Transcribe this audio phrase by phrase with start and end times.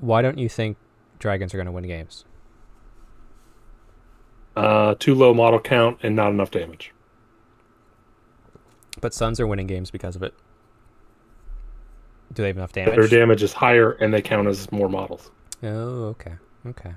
[0.00, 0.76] why don't you think
[1.18, 2.24] dragons are going to win games?
[4.56, 6.92] Uh, too low model count and not enough damage.
[9.00, 10.34] But Sons are winning games because of it.
[12.32, 12.94] Do they have enough damage?
[12.96, 15.30] Their damage is higher and they count as more models.
[15.62, 16.34] Oh, okay.
[16.66, 16.94] Okay.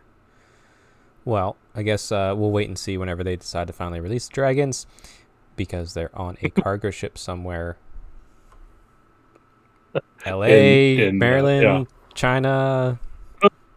[1.26, 4.86] Well, I guess uh, we'll wait and see whenever they decide to finally release dragons
[5.56, 7.78] because they're on a cargo ship somewhere.
[10.26, 11.84] L.A., In- in, uh, Maryland, yeah.
[12.16, 13.00] China.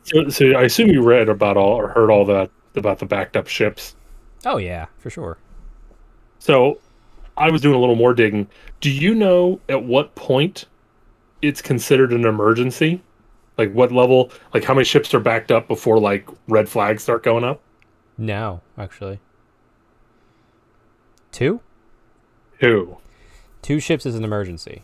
[0.05, 3.37] So, so I assume you read about all or heard all that about the backed
[3.37, 3.97] up ships.
[4.45, 5.39] Oh yeah, for sure.
[6.39, 6.79] So
[7.37, 8.49] I was doing a little more digging.
[8.81, 10.67] Do you know at what point
[11.43, 13.03] it's considered an emergency?
[13.59, 14.31] Like what level?
[14.55, 17.61] Like how many ships are backed up before like red flags start going up?
[18.19, 19.21] No, actually.
[21.33, 21.61] Two?
[22.61, 22.99] Who?
[23.61, 24.83] Two ships is an emergency.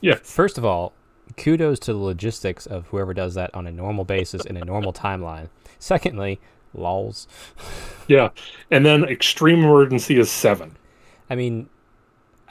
[0.00, 0.16] Yeah.
[0.22, 0.94] First of all,
[1.36, 4.92] kudos to the logistics of whoever does that on a normal basis in a normal
[4.92, 5.48] timeline.
[5.78, 6.40] Secondly,
[6.74, 7.26] lols.
[8.08, 8.30] Yeah.
[8.70, 10.76] And then extreme emergency is seven.
[11.30, 11.68] I mean,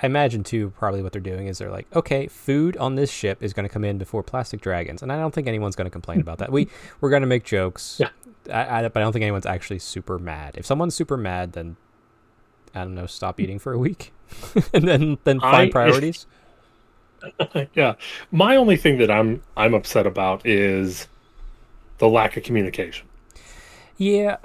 [0.02, 0.72] I imagine too.
[0.78, 3.72] Probably what they're doing is they're like, okay, food on this ship is going to
[3.74, 6.52] come in before plastic dragons, and I don't think anyone's going to complain about that.
[6.52, 6.68] We
[7.02, 8.10] we're going to make jokes, Yeah.
[8.52, 10.56] I, I, but I don't think anyone's actually super mad.
[10.58, 11.78] If someone's super mad, then
[12.74, 14.12] I don't know, stop eating for a week,
[14.74, 16.26] and then then I- find priorities.
[17.74, 17.96] yeah.
[18.32, 21.08] My only thing that I'm I'm upset about is
[22.00, 23.08] the lack of communication.
[23.98, 24.38] Yeah,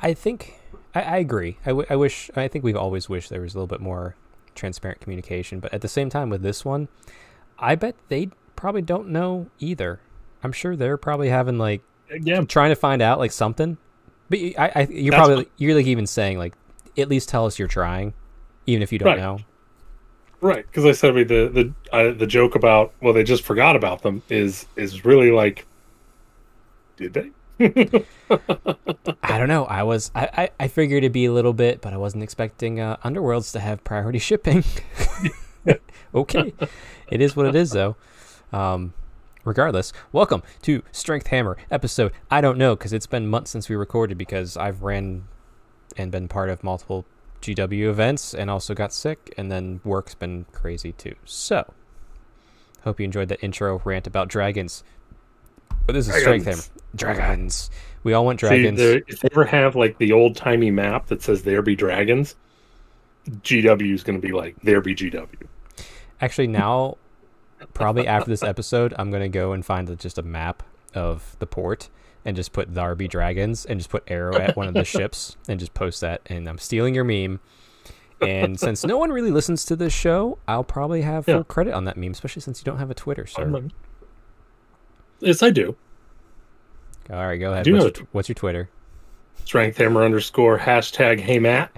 [0.00, 0.60] I- think
[0.94, 1.58] I, I agree.
[1.64, 4.16] I, w- I wish I think we've always wished there was a little bit more
[4.54, 6.88] transparent communication, but at the same time with this one,
[7.58, 10.00] I bet they probably don't know either.
[10.42, 11.82] I'm sure they're probably having like
[12.12, 12.40] uh, Yeah.
[12.42, 13.78] trying to find out like something.
[14.28, 16.54] But I, I you're That's probably you're like even saying like
[16.98, 18.14] at least tell us you're trying,
[18.66, 19.18] even if you don't Right.
[19.18, 19.38] know.
[20.44, 23.76] Right, because I said I mean, the the the joke about well they just forgot
[23.76, 25.66] about them is is really like,
[26.98, 27.30] did they?
[29.22, 29.64] I don't know.
[29.64, 32.78] I was I, I, I figured it'd be a little bit, but I wasn't expecting
[32.78, 34.64] uh, Underworlds to have priority shipping.
[36.14, 36.52] okay,
[37.08, 37.96] it is what it is though.
[38.52, 38.92] Um,
[39.46, 42.12] regardless, welcome to Strength Hammer episode.
[42.30, 45.24] I don't know because it's been months since we recorded because I've ran
[45.96, 47.06] and been part of multiple
[47.44, 51.14] GW events and also got sick, and then work's been crazy too.
[51.26, 51.72] So,
[52.82, 54.82] hope you enjoyed that intro rant about dragons.
[55.86, 56.62] But this is Strength Hammer.
[56.96, 57.18] Dragons.
[57.18, 57.70] Dragons.
[58.02, 58.78] We all want dragons.
[58.78, 62.34] the, if they ever have like the old timey map that says there be dragons,
[63.28, 65.26] GW is going to be like there be GW.
[66.22, 66.96] Actually, now,
[67.74, 70.62] probably after this episode, I'm gonna go and find just a map
[70.94, 71.90] of the port
[72.24, 75.58] and just put Tharby Dragons and just put arrow at one of the ships and
[75.60, 76.22] just post that.
[76.26, 77.40] And I'm stealing your meme.
[78.20, 81.42] And since no one really listens to this show, I'll probably have full Yeah.
[81.42, 83.68] credit on that meme, especially since you don't have a Twitter, sir.
[85.20, 85.76] Yes, I do.
[87.10, 87.64] All right, go ahead.
[87.64, 88.70] do What's your, tw- what's your Twitter?
[89.44, 91.70] Strength hammer underscore hashtag hey Matt.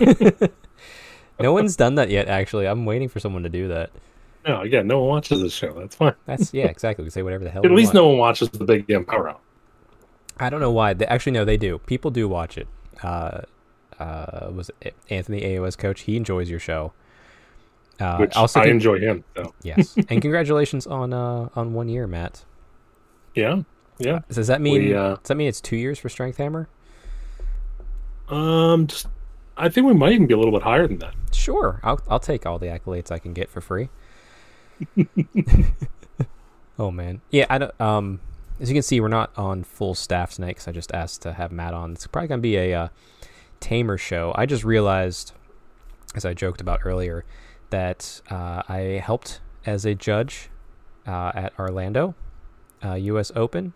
[1.40, 2.28] No one's done that yet.
[2.28, 3.90] Actually, I'm waiting for someone to do that.
[4.46, 5.72] No, again, no one watches this show.
[5.72, 6.14] That's fine.
[6.26, 7.02] That's yeah, exactly.
[7.04, 7.64] We say whatever the hell.
[7.64, 7.94] At least want.
[7.96, 9.40] no one watches the Big M Power Hour.
[10.38, 10.94] I don't know why.
[10.94, 11.78] They, actually, no, they do.
[11.78, 12.66] People do watch it.
[13.02, 13.42] Uh,
[13.98, 16.02] uh, was it Anthony AOS coach?
[16.02, 16.92] He enjoys your show.
[18.00, 19.22] Uh, which also, I enjoy him.
[19.36, 22.44] So yes, and congratulations on uh on one year, Matt.
[23.36, 23.62] yeah,
[23.98, 24.20] yeah.
[24.28, 26.68] Does that mean We, uh, does that mean it's two years for Strength Hammer?
[28.28, 29.06] Um, just
[29.56, 31.14] I think we might even be a little bit higher than that.
[31.32, 33.90] Sure, I'll I'll take all the accolades I can get for free.
[36.78, 37.46] oh man, yeah.
[37.48, 37.80] I don't.
[37.80, 38.20] Um,
[38.60, 41.32] as you can see, we're not on full staff tonight because I just asked to
[41.32, 41.92] have Matt on.
[41.92, 42.88] It's probably gonna be a uh,
[43.60, 44.32] tamer show.
[44.36, 45.32] I just realized,
[46.14, 47.24] as I joked about earlier,
[47.70, 50.50] that uh, I helped as a judge
[51.06, 52.14] uh, at Orlando
[52.84, 53.32] uh, U.S.
[53.34, 53.72] Open,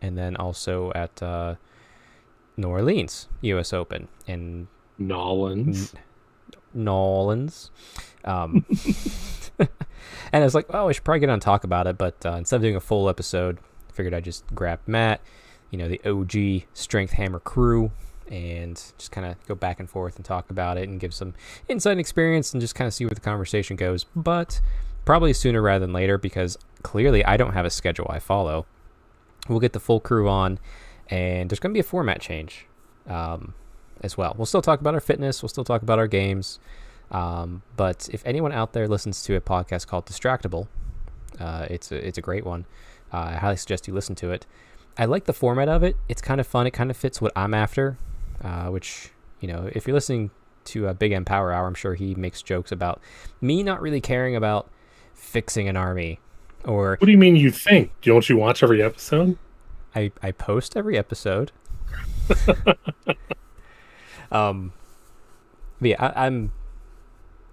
[0.00, 1.56] and then also at uh,
[2.56, 3.72] New Orleans U.S.
[3.72, 4.68] Open, and
[4.98, 5.94] Nolans.
[6.72, 7.70] Nolans.
[8.24, 8.64] Um,
[9.58, 9.68] and
[10.32, 11.98] I was like, oh, I should probably get on talk about it.
[11.98, 13.58] But uh, instead of doing a full episode,
[13.94, 15.20] figured I'd just grab Matt,
[15.70, 17.92] you know, the OG Strength Hammer crew,
[18.30, 21.34] and just kind of go back and forth and talk about it and give some
[21.68, 24.04] insight and experience and just kind of see where the conversation goes.
[24.16, 24.60] But
[25.04, 28.66] probably sooner rather than later because clearly I don't have a schedule I follow.
[29.48, 30.58] We'll get the full crew on,
[31.08, 32.66] and there's going to be a format change.
[33.06, 33.54] Um,
[34.04, 34.34] as well.
[34.36, 35.42] We'll still talk about our fitness.
[35.42, 36.58] We'll still talk about our games.
[37.10, 40.68] Um, but if anyone out there listens to a podcast called Distractible,
[41.40, 42.66] uh, it's a, it's a great one.
[43.14, 44.44] Uh, I highly suggest you listen to it.
[44.98, 45.96] I like the format of it.
[46.08, 46.66] It's kind of fun.
[46.66, 47.96] It kind of fits what I'm after.
[48.42, 50.32] Uh, which you know, if you're listening
[50.64, 53.00] to a Big M Power Hour, I'm sure he makes jokes about
[53.40, 54.68] me not really caring about
[55.14, 56.18] fixing an army
[56.64, 57.92] or What do you mean you think?
[58.02, 59.38] Don't you watch every episode?
[59.94, 61.52] I, I post every episode.
[64.32, 64.72] um,
[65.80, 66.52] but yeah, I, I'm.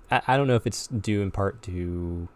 [0.09, 2.27] I, I don't know if it's due in part to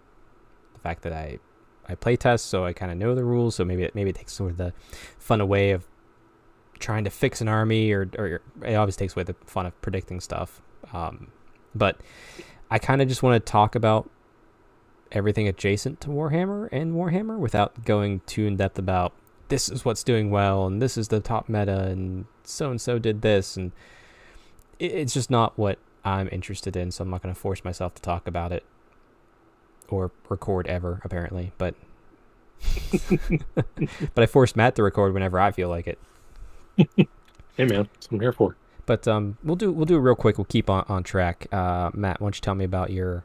[0.74, 1.40] the fact that I
[1.88, 3.56] I play test, so I kind of know the rules.
[3.56, 4.74] So maybe it, maybe it takes sort of the
[5.18, 5.88] fun away of
[6.80, 10.20] trying to fix an army, or or it obviously takes away the fun of predicting
[10.20, 10.62] stuff.
[10.94, 11.28] Um,
[11.74, 12.00] but
[12.70, 14.10] I kind of just want to talk about
[15.12, 19.14] everything adjacent to Warhammer and Warhammer without going too in depth about
[19.48, 22.98] this is what's doing well and this is the top meta and so and so
[22.98, 23.72] did this and
[24.80, 28.02] it's just not what I'm interested in so I'm not going to force myself to
[28.02, 28.66] talk about it
[29.90, 31.76] or record ever apparently but
[34.16, 36.00] but I force Matt to record whenever I feel like it
[36.78, 38.56] hey man that's what I'm here for
[38.86, 41.92] but um we'll do we'll do it real quick we'll keep on, on track uh
[41.94, 43.24] Matt why don't you tell me about your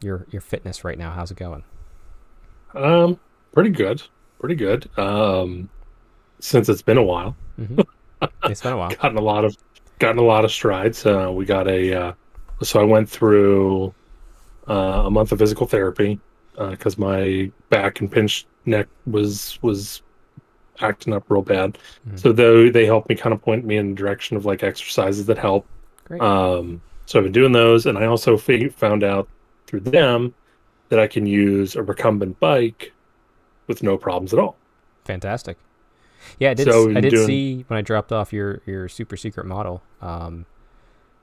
[0.00, 1.64] your your fitness right now how's it going
[2.74, 3.18] um
[3.52, 4.02] pretty good
[4.40, 4.88] pretty good.
[4.98, 5.68] Um,
[6.40, 7.36] since it's been a while.
[7.60, 7.80] Mm-hmm.
[8.44, 8.90] It's been a while.
[8.90, 9.56] gotten a lot of
[9.98, 11.06] gotten a lot of strides.
[11.06, 12.12] Uh, we got a uh,
[12.62, 13.94] so I went through
[14.68, 16.20] uh, a month of physical therapy
[16.68, 20.02] because uh, my back and pinched neck was was
[20.80, 21.78] acting up real bad.
[22.06, 22.16] Mm-hmm.
[22.16, 25.26] So though they helped me kind of point me in the direction of like exercises
[25.26, 25.66] that help.
[26.04, 26.20] Great.
[26.20, 29.28] Um, so I've been doing those, and I also f- found out
[29.66, 30.34] through them
[30.88, 32.92] that I can use a recumbent bike
[33.66, 34.56] with no problems at all.
[35.04, 35.56] Fantastic.
[36.38, 36.66] Yeah, I did.
[36.66, 37.26] So I did doing...
[37.26, 39.82] see when I dropped off your your super secret model.
[40.00, 40.46] Um,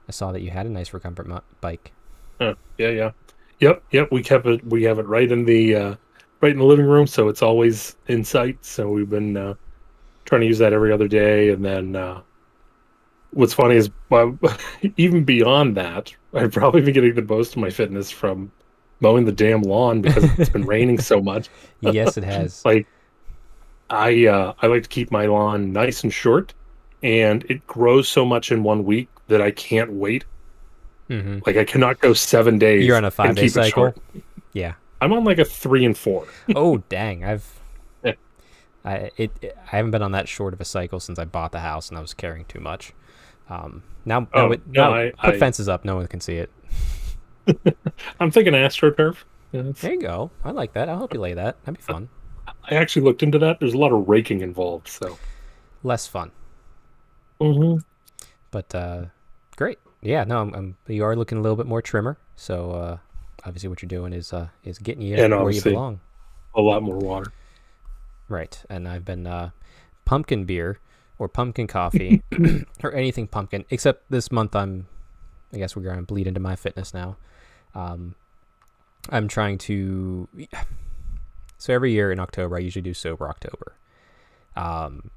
[0.08, 1.92] I saw that you had a nice recumbent mo- bike.
[2.40, 3.12] Uh, yeah, yeah,
[3.60, 4.12] yep, yep.
[4.12, 4.66] We kept it.
[4.66, 5.96] We have it right in the uh,
[6.42, 8.64] right in the living room, so it's always in sight.
[8.64, 9.54] So we've been uh,
[10.26, 11.50] trying to use that every other day.
[11.50, 12.22] And then uh,
[13.32, 14.38] what's funny is, well,
[14.98, 18.52] even beyond that, I've probably been getting the most of my fitness from
[19.00, 21.50] mowing the damn lawn because it's been raining so much.
[21.82, 22.64] yes, it has.
[22.66, 22.88] like
[23.90, 26.54] I uh, I like to keep my lawn nice and short,
[27.02, 30.26] and it grows so much in one week that I can't wait.
[31.10, 31.40] Mm-hmm.
[31.46, 32.86] Like I cannot go seven days.
[32.86, 33.94] You're on a five day cycle.
[34.54, 36.28] Yeah, I'm on like a three and four.
[36.56, 37.24] oh dang!
[37.24, 37.60] I've
[38.04, 38.14] yeah.
[38.84, 41.52] I it, it, I haven't been on that short of a cycle since I bought
[41.52, 42.94] the house and I was carrying too much.
[43.50, 45.86] Um, now, oh, now, it, no, now I, put I, fences up.
[45.86, 46.52] No one can see it.
[48.20, 49.18] I'm thinking AstroTurf.
[49.52, 50.32] Yeah, there you go.
[50.44, 50.90] I like that.
[50.90, 51.64] I'll help you lay that.
[51.64, 52.10] That'd be fun.
[52.70, 53.60] I actually looked into that.
[53.60, 55.18] There's a lot of raking involved, so
[55.84, 56.32] less fun.
[57.40, 57.80] Mm-hmm.
[58.52, 59.06] But uh,
[59.56, 59.80] great.
[60.02, 62.18] Yeah, no, I'm, I'm, you are looking a little bit more trimmer.
[62.36, 62.98] So uh,
[63.46, 66.00] obviously, what you're doing is uh, is getting you and where you belong.
[66.56, 67.32] A lot more water.
[68.30, 69.52] Right, and I've been uh,
[70.06, 70.80] pumpkin beer
[71.20, 72.24] or pumpkin coffee
[72.84, 73.66] or anything pumpkin.
[73.70, 74.88] Except this month, I'm.
[75.54, 77.18] I guess we're going to bleed into my fitness now.
[77.74, 78.16] Um,
[79.10, 80.28] I'm trying to.
[81.60, 83.74] So every year in October, I usually do sober October.
[84.56, 85.10] Um,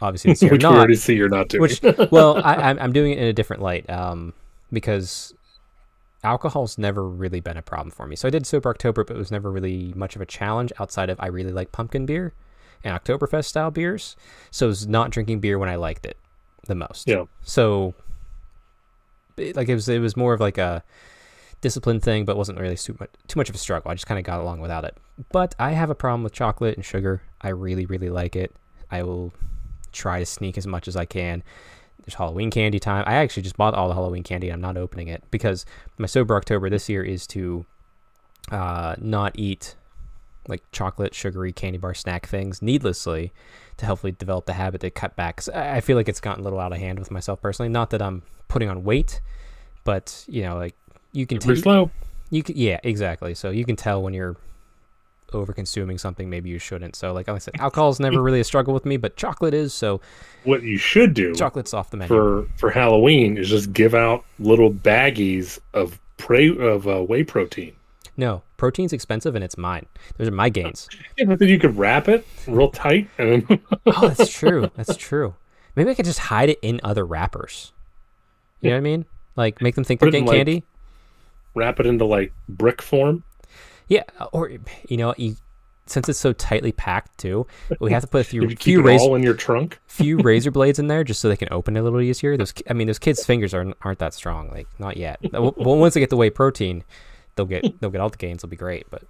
[0.00, 1.62] obviously, this year which not, we already see you're not doing.
[1.62, 4.32] Which, well, I, I'm doing it in a different light um,
[4.72, 5.34] because
[6.22, 8.16] alcohol's never really been a problem for me.
[8.16, 11.10] So I did sober October, but it was never really much of a challenge outside
[11.10, 12.34] of I really like pumpkin beer
[12.84, 14.16] and Oktoberfest style beers.
[14.50, 16.16] So it was not drinking beer when I liked it
[16.66, 17.08] the most.
[17.08, 17.24] Yeah.
[17.42, 17.94] So
[19.36, 20.82] like it was it was more of like a
[21.60, 23.90] discipline thing, but wasn't really too much, too much of a struggle.
[23.90, 24.96] I just kind of got along without it.
[25.30, 27.22] But I have a problem with chocolate and sugar.
[27.40, 28.54] I really, really like it.
[28.90, 29.32] I will
[29.92, 31.42] try to sneak as much as I can.
[32.04, 33.04] There's Halloween candy time.
[33.06, 34.48] I actually just bought all the Halloween candy.
[34.50, 35.66] I'm not opening it because
[35.98, 37.66] my sober October this year is to
[38.50, 39.74] uh, not eat
[40.48, 43.32] like chocolate, sugary candy bar snack things needlessly
[43.76, 45.40] to hopefully develop the habit to cut back.
[45.54, 47.68] I feel like it's gotten a little out of hand with myself personally.
[47.68, 49.20] Not that I'm putting on weight,
[49.84, 50.74] but you know, like
[51.12, 51.90] you can tell slow.
[52.30, 53.34] You can, yeah, exactly.
[53.34, 54.36] So you can tell when you're
[55.32, 56.96] over consuming something maybe you shouldn't.
[56.96, 59.72] So like I said, alcohol is never really a struggle with me, but chocolate is.
[59.72, 60.00] So
[60.44, 64.24] what you should do chocolate's off the menu for for Halloween is just give out
[64.38, 67.74] little baggies of prey of uh, whey protein.
[68.16, 69.86] No, protein's expensive and it's mine.
[70.18, 70.88] Those are my gains.
[71.16, 73.46] yeah, but then you could wrap it real tight and
[73.86, 74.70] Oh, that's true.
[74.74, 75.34] That's true.
[75.76, 77.72] Maybe I could just hide it in other wrappers.
[78.60, 79.06] You know what I mean?
[79.36, 80.64] Like make them think Put they're getting like, candy
[81.54, 83.24] wrap it into like brick form.
[83.90, 84.50] Yeah, or
[84.88, 85.36] you know, you
[85.86, 87.46] since it's so tightly packed too,
[87.80, 89.78] we have to put a few few razor all in your trunk.
[89.86, 92.36] few razor blades in there just so they can open it a little easier.
[92.36, 95.18] Those, I mean, those kids' fingers aren't aren't that strong, like not yet.
[95.32, 96.84] well, once they get the whey protein,
[97.34, 98.42] they'll get they'll get all the gains.
[98.42, 99.02] They'll be great, but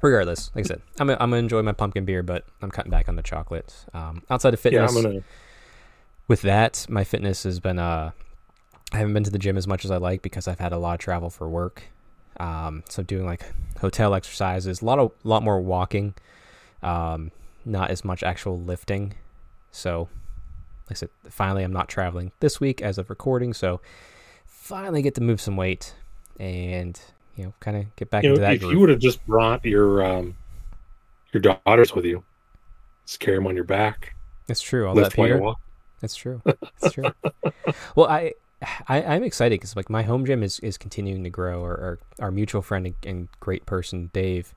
[0.00, 3.10] regardless, like I said, I'm I'm gonna enjoy my pumpkin beer, but I'm cutting back
[3.10, 3.74] on the chocolate.
[3.92, 5.20] Um, outside of fitness, yeah, gonna...
[6.28, 8.12] with that, my fitness has been uh
[8.92, 10.78] I haven't been to the gym as much as I like because I've had a
[10.78, 11.82] lot of travel for work.
[12.40, 13.42] Um, so doing like
[13.80, 16.14] hotel exercises, a lot of lot more walking.
[16.82, 17.30] Um,
[17.64, 19.14] not as much actual lifting.
[19.70, 20.08] So,
[20.86, 23.80] like I said, finally I'm not traveling this week as of recording, so
[24.44, 25.94] finally get to move some weight
[26.38, 27.00] and
[27.36, 28.54] you know kind of get back You into know, that.
[28.54, 28.72] if groove.
[28.72, 30.36] you would have just brought your um,
[31.32, 32.22] your daughters with you,
[33.06, 34.14] just carry them on your back,
[34.46, 34.86] That's true.
[34.86, 35.38] All that lift Peter.
[35.38, 35.58] walk.
[36.00, 36.42] That's true.
[36.80, 37.04] That's true.
[37.96, 38.34] well, I,
[38.88, 41.60] I I'm excited because like my home gym is is continuing to grow.
[41.62, 44.54] Or, or our mutual friend and, and great person Dave,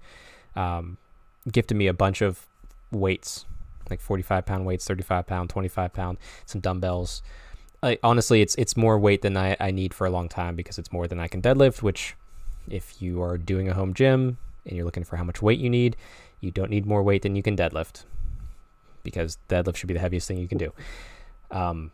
[0.55, 0.97] um,
[1.51, 2.47] gifted me a bunch of
[2.91, 3.45] weights,
[3.89, 7.21] like 45 pound weights, 35 pound, 25 pound, some dumbbells.
[7.83, 10.77] I, honestly, it's it's more weight than I, I need for a long time because
[10.77, 11.81] it's more than I can deadlift.
[11.81, 12.15] Which,
[12.69, 15.69] if you are doing a home gym and you're looking for how much weight you
[15.69, 15.95] need,
[16.41, 18.03] you don't need more weight than you can deadlift
[19.03, 20.73] because deadlift should be the heaviest thing you can do.
[21.49, 21.91] Um,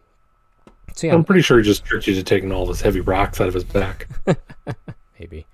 [0.95, 3.41] so yeah, I'm pretty sure he just tricked you to taking all those heavy rocks
[3.41, 4.07] out of his back.
[5.19, 5.45] maybe.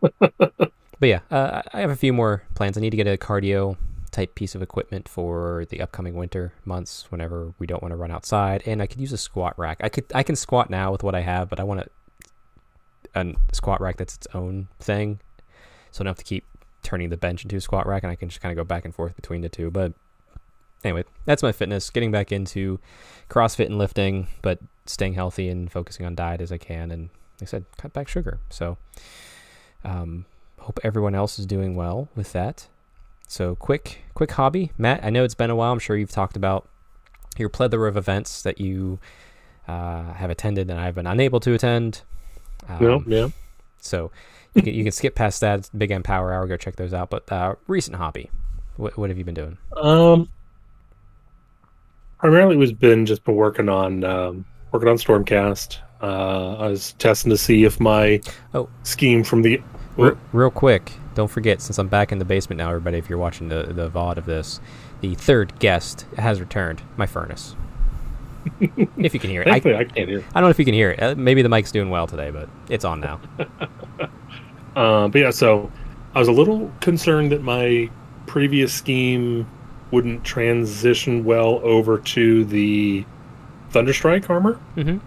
[0.00, 2.76] but yeah, uh, I have a few more plans.
[2.76, 3.76] I need to get a cardio
[4.10, 8.10] type piece of equipment for the upcoming winter months whenever we don't want to run
[8.10, 9.78] outside, and I could use a squat rack.
[9.82, 13.34] I could I can squat now with what I have, but I want a, a
[13.52, 15.20] squat rack that's its own thing,
[15.90, 16.44] so I don't have to keep
[16.82, 18.84] turning the bench into a squat rack, and I can just kind of go back
[18.84, 19.70] and forth between the two.
[19.70, 19.94] But
[20.84, 21.90] anyway, that's my fitness.
[21.90, 22.78] Getting back into
[23.28, 27.10] CrossFit and lifting, but staying healthy and focusing on diet as I can, and
[27.40, 28.38] like I said, cut back sugar.
[28.50, 28.76] So,
[29.84, 30.26] um,
[30.60, 32.68] hope everyone else is doing well with that.
[33.26, 35.04] So, quick, quick hobby, Matt.
[35.04, 35.72] I know it's been a while.
[35.72, 36.68] I'm sure you've talked about
[37.38, 38.98] your plethora of events that you
[39.66, 42.02] uh, have attended and I've been unable to attend.
[42.68, 43.28] Um, no, yeah.
[43.80, 44.10] So
[44.54, 45.60] you can, you can skip past that.
[45.60, 46.46] It's Big M Power Hour.
[46.46, 47.10] Go check those out.
[47.10, 48.30] But uh, recent hobby,
[48.76, 49.58] what what have you been doing?
[49.76, 50.28] Um,
[52.24, 55.76] primarily, was been just been working on um, working on Stormcast.
[56.02, 58.18] Uh, I was testing to see if my
[58.54, 58.66] Oh.
[58.82, 59.60] scheme from the
[59.98, 63.18] Re- real quick, don't forget, since I'm back in the basement now, everybody, if you're
[63.18, 64.58] watching the, the VOD of this,
[65.02, 67.56] the third guest has returned, my furnace.
[68.96, 69.48] if you can hear it.
[69.48, 70.24] I, I, can't hear.
[70.34, 71.02] I don't know if you can hear it.
[71.02, 73.20] Uh, maybe the mic's doing well today, but it's on now.
[74.76, 75.70] Uh, but yeah, so
[76.16, 77.88] I was a little concerned that my
[78.26, 79.46] previous scheme
[79.94, 83.04] wouldn't transition well over to the
[83.72, 84.98] Thunderstrike armor, hmm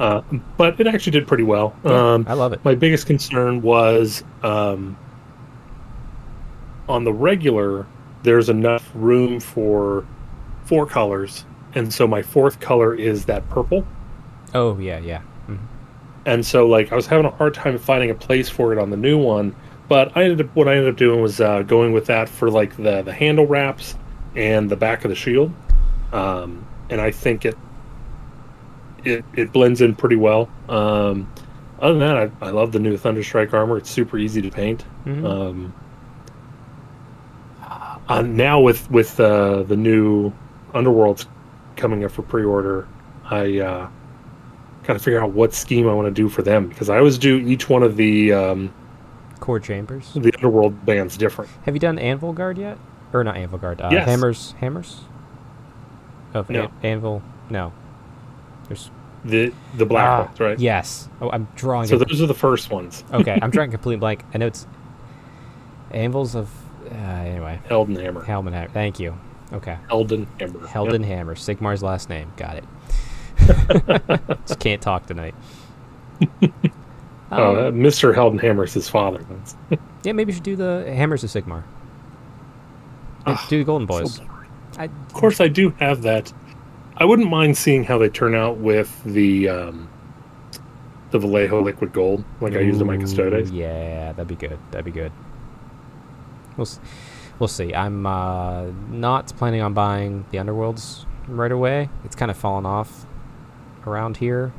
[0.00, 0.20] uh,
[0.56, 1.72] but it actually did pretty well.
[1.84, 2.64] Yeah, Um, I love it.
[2.64, 4.96] My biggest concern was um,
[6.88, 7.86] on the regular,
[8.24, 10.04] there's enough room for
[10.64, 11.44] four colors.
[11.76, 13.86] And so my fourth color is that purple.
[14.52, 15.22] Oh, yeah, yeah.
[15.48, 15.58] Mhm.
[16.26, 18.90] And so, like, I was having a hard time finding a place for it on
[18.90, 19.54] the new one.
[19.88, 22.50] But I ended up, what I ended up doing was uh, going with that for
[22.50, 23.94] like the, the handle wraps
[24.36, 25.52] and the back of the shield.
[26.12, 27.56] Um, and I think it,
[29.04, 30.48] it it blends in pretty well.
[30.68, 31.30] Um,
[31.80, 33.76] other than that, I, I love the new Thunderstrike armor.
[33.78, 34.84] It's super easy to paint.
[35.06, 35.24] Mhm.
[35.28, 35.74] Um,
[38.08, 40.32] uh, now with with uh, the new
[40.72, 41.26] Underworlds
[41.76, 42.86] coming up for pre-order,
[43.24, 43.88] I uh,
[44.84, 47.18] got to figure out what scheme I want to do for them because I always
[47.18, 48.74] do each one of the um,
[49.40, 50.12] Core chambers.
[50.14, 51.50] the Underworld bands different.
[51.64, 52.78] Have you done Anvil Guard yet?
[53.14, 53.80] Or not Anvil Guard?
[53.80, 54.06] Uh, Yes.
[54.06, 54.54] Hammers?
[54.60, 55.00] Hammers?
[56.34, 56.64] Of No.
[56.64, 57.22] An- Anvil?
[57.48, 57.72] No.
[58.68, 58.90] There's
[59.24, 60.58] The the black Ah, ones, right?
[60.58, 61.08] Yes.
[61.20, 61.86] Oh, I'm drawing.
[61.86, 63.04] So a- those are the first ones.
[63.12, 64.24] okay, I'm drawing complete blank.
[64.34, 64.66] I know it's
[65.92, 66.50] Anvils of.
[66.90, 68.22] Uh, anyway, Elden Hammer.
[68.24, 68.68] Helm Hammer.
[68.72, 69.16] Thank you.
[69.52, 69.78] Okay.
[69.90, 70.66] Elden Hammer.
[70.66, 71.34] Heldon Hammer.
[71.36, 72.32] Sigmar's last name.
[72.36, 72.64] Got it.
[74.46, 75.34] Just can't talk tonight.
[76.40, 76.52] Yep.
[77.32, 78.14] Oh, Um, uh, Mr.
[78.14, 79.24] Helden Hammer is his father.
[80.02, 81.62] Yeah, maybe you should do the Hammers of Sigmar.
[83.26, 84.18] Yeah, Ah, do the Golden Boys.
[84.18, 84.30] boring.
[84.78, 86.32] I, Of course, I do have that.
[86.96, 89.88] I wouldn't mind seeing how they turn out with the um,
[91.10, 93.50] the Vallejo liquid gold, like I used in my Ooh, Custodes.
[93.50, 94.58] Yeah, that'd be good.
[94.70, 95.12] That'd be good.
[96.56, 96.80] We'll s-
[97.38, 97.74] we'll see.
[97.74, 101.88] I'm uh, not planning on buying the Underworlds right away.
[102.04, 103.06] It's kind of fallen off
[103.86, 104.52] around here,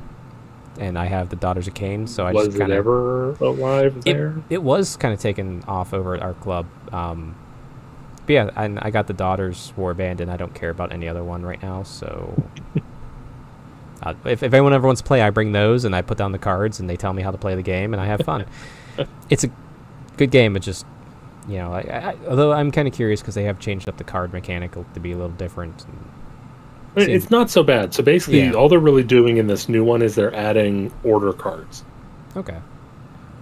[0.79, 3.98] and I have the Daughters of Khaine, so I Was just kind of ever alive
[4.00, 4.36] it, there?
[4.50, 6.65] it was kind of taken off over at our club.
[6.93, 7.36] Um,
[8.25, 11.24] but yeah, and I got the Daughters Warband, and I don't care about any other
[11.24, 11.84] one right now.
[11.84, 12.34] So,
[14.03, 16.32] uh, if, if anyone ever wants to play, I bring those, and I put down
[16.32, 18.46] the cards, and they tell me how to play the game, and I have fun.
[19.29, 19.50] it's a
[20.17, 20.55] good game.
[20.55, 20.86] It's just,
[21.48, 24.03] you know, I, I, although I'm kind of curious because they have changed up the
[24.03, 25.86] card mechanic to be a little different.
[25.86, 27.94] and- it's not so bad.
[27.94, 28.53] So basically, Yeah.
[28.53, 31.84] all they're really doing in this new one is they're adding order cards.
[32.38, 32.58] okay,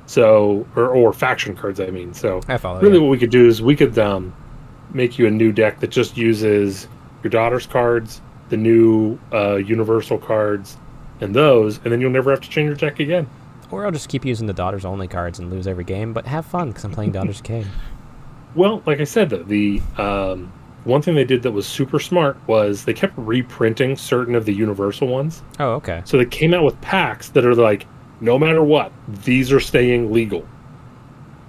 [0.08, 2.14] So, or, or faction cards, I mean.
[2.16, 2.82] So, I follow.
[2.82, 3.02] really, yeah.
[3.04, 4.34] what we could do is we could um,
[4.94, 6.88] make you a new deck that just uses
[7.24, 10.78] your daughter's cards, the new uh, universal cards,
[11.22, 13.28] and those, and then you'll never have to change your deck again.
[13.72, 16.46] Or I'll just keep using the Daughters only cards and lose every game, but have
[16.46, 17.68] fun because I'm playing Daughters Khaine.
[18.56, 20.52] Well, like I said, though, the um,
[20.84, 24.54] one thing they did that was super smart was they kept reprinting certain of the
[24.54, 25.42] Universal ones.
[25.60, 26.04] Oh, okay.
[26.06, 27.88] So they came out with packs that are like,
[28.22, 30.48] no matter what, these are staying legal.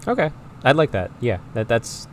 [0.06, 0.30] Okay,
[0.64, 1.10] I'd like that.
[1.20, 2.08] Yeah, that that's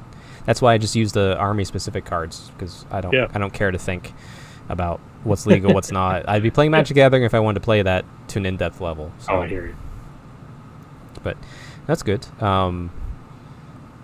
[0.51, 3.27] that's why I just use the army specific cards because I don't Yeah.
[3.34, 4.12] I don't care to think
[4.67, 6.27] about what's legal, what's not.
[6.27, 8.58] I'd be playing Magic the Gathering if I wanted to play that to an in
[8.58, 9.13] depth level.
[9.20, 9.75] So Oh, I hear you.
[11.24, 11.38] but
[11.88, 12.25] that's good.
[12.41, 12.91] Um,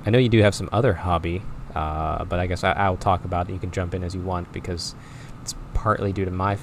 [0.06, 1.42] I know you do have some other hobby,
[1.76, 3.54] uh, but I guess I, I'll talk about it.
[3.54, 4.96] You can jump in as you want because
[5.42, 6.58] it's partly due to my,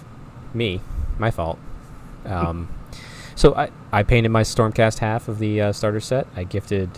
[0.54, 0.80] me,
[1.18, 1.58] my fault.
[2.24, 2.68] Um,
[3.34, 6.26] so I, I painted my Stormcast half of the uh, starter set.
[6.36, 6.88] I gifted,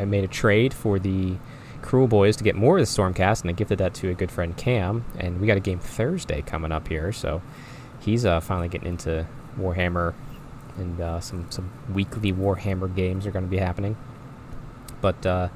[0.00, 1.36] I made a trade for the
[1.82, 4.56] Kruleboyz to get more of the Stormcast, and I gifted that to a good friend
[4.56, 5.04] Cam.
[5.18, 7.42] And we got a game Thursday coming up here, so
[8.00, 9.26] he's uh, finally getting into
[9.58, 10.14] Warhammer
[10.78, 13.96] and uh, some some weekly Warhammer games are going to be happening.
[15.00, 15.48] But uh,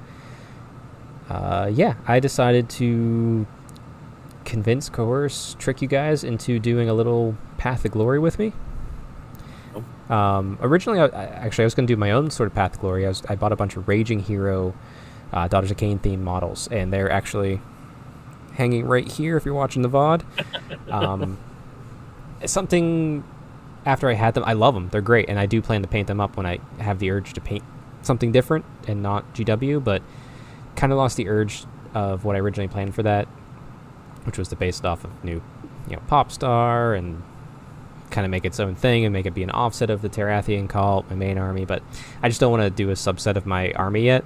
[1.28, 3.46] uh, yeah, I decided to
[4.44, 8.52] convince, coerce, trick you guys into doing a little Path of Glory with me.
[10.08, 12.74] Um, originally, I, I, actually, I was going to do my own sort of Path
[12.74, 13.04] of Glory.
[13.04, 14.74] I, was, I bought a bunch of Raging Hero,
[15.32, 17.60] uh, Daughters of Khaine themed models, and they're actually
[18.54, 20.22] hanging right here if you're watching the VOD.
[20.90, 21.38] Um,
[22.44, 23.24] something
[23.84, 24.88] after I had them, I love them.
[24.88, 27.32] They're great, and I do plan to paint them up when I have the urge
[27.34, 27.64] to paint
[28.02, 29.82] something different and not GW.
[29.82, 30.02] But
[30.74, 31.64] kind of lost the urge
[31.94, 33.26] of what I originally planned for that,
[34.24, 35.42] which was to base it off of new,
[35.88, 37.22] you know, pop star and
[38.10, 40.68] kind of make its own thing and make it be an offset of the Terathian
[40.68, 41.64] cult, my main army.
[41.64, 41.82] But
[42.22, 44.24] I just don't want to do a subset of my army yet.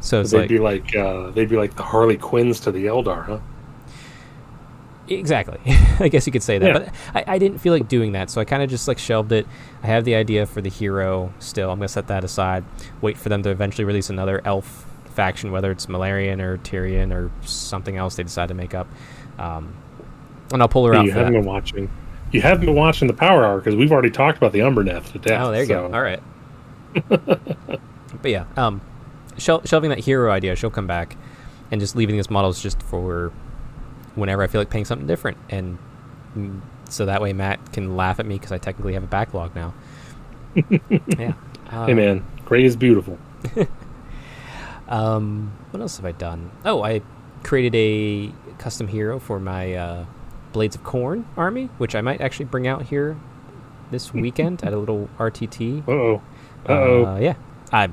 [0.00, 3.24] So they'd like be like uh, they'd be like the Harley Quinns to the Eldar,
[3.24, 3.38] huh?
[5.08, 5.58] Exactly.
[6.00, 6.66] I guess you could say that.
[6.66, 6.90] Yeah.
[7.12, 9.32] But I, I didn't feel like doing that, so I kind of just like shelved
[9.32, 9.46] it.
[9.82, 11.70] I have the idea for the hero still.
[11.70, 12.64] I'm going to set that aside.
[13.00, 14.86] Wait for them to eventually release another elf
[15.16, 18.88] faction, whether it's Malerion or Tyrion or something else they decide to make up.
[19.38, 19.74] Um,
[20.52, 21.40] and I'll pull her out you haven't that.
[21.40, 21.90] been watching.
[22.32, 25.18] You haven't been watching the Power Hour because we've already talked about the Umberneth to
[25.18, 25.42] death.
[25.42, 25.86] Oh, there you go.
[25.92, 26.22] All right.
[27.08, 27.80] but
[28.24, 28.80] yeah, um,
[29.38, 31.16] shel- shelving that hero idea, she'll come back,
[31.70, 33.32] and just leaving these models just for
[34.14, 35.78] whenever I feel like paying something different, and
[36.88, 39.74] so that way Matt can laugh at me because I technically have a backlog now.
[41.18, 41.34] yeah.
[41.70, 43.18] Hey man, gray is beautiful.
[44.88, 46.50] Um, what else have I done?
[46.64, 47.02] Oh, I
[47.42, 50.06] created a custom hero for my uh,
[50.52, 53.18] Blades of Khorne army, which I might actually bring out here
[53.90, 55.86] this weekend at a little RTT.
[55.88, 56.22] Uh oh.
[56.68, 57.16] Uh oh.
[57.20, 57.34] Yeah,
[57.76, 57.88] I,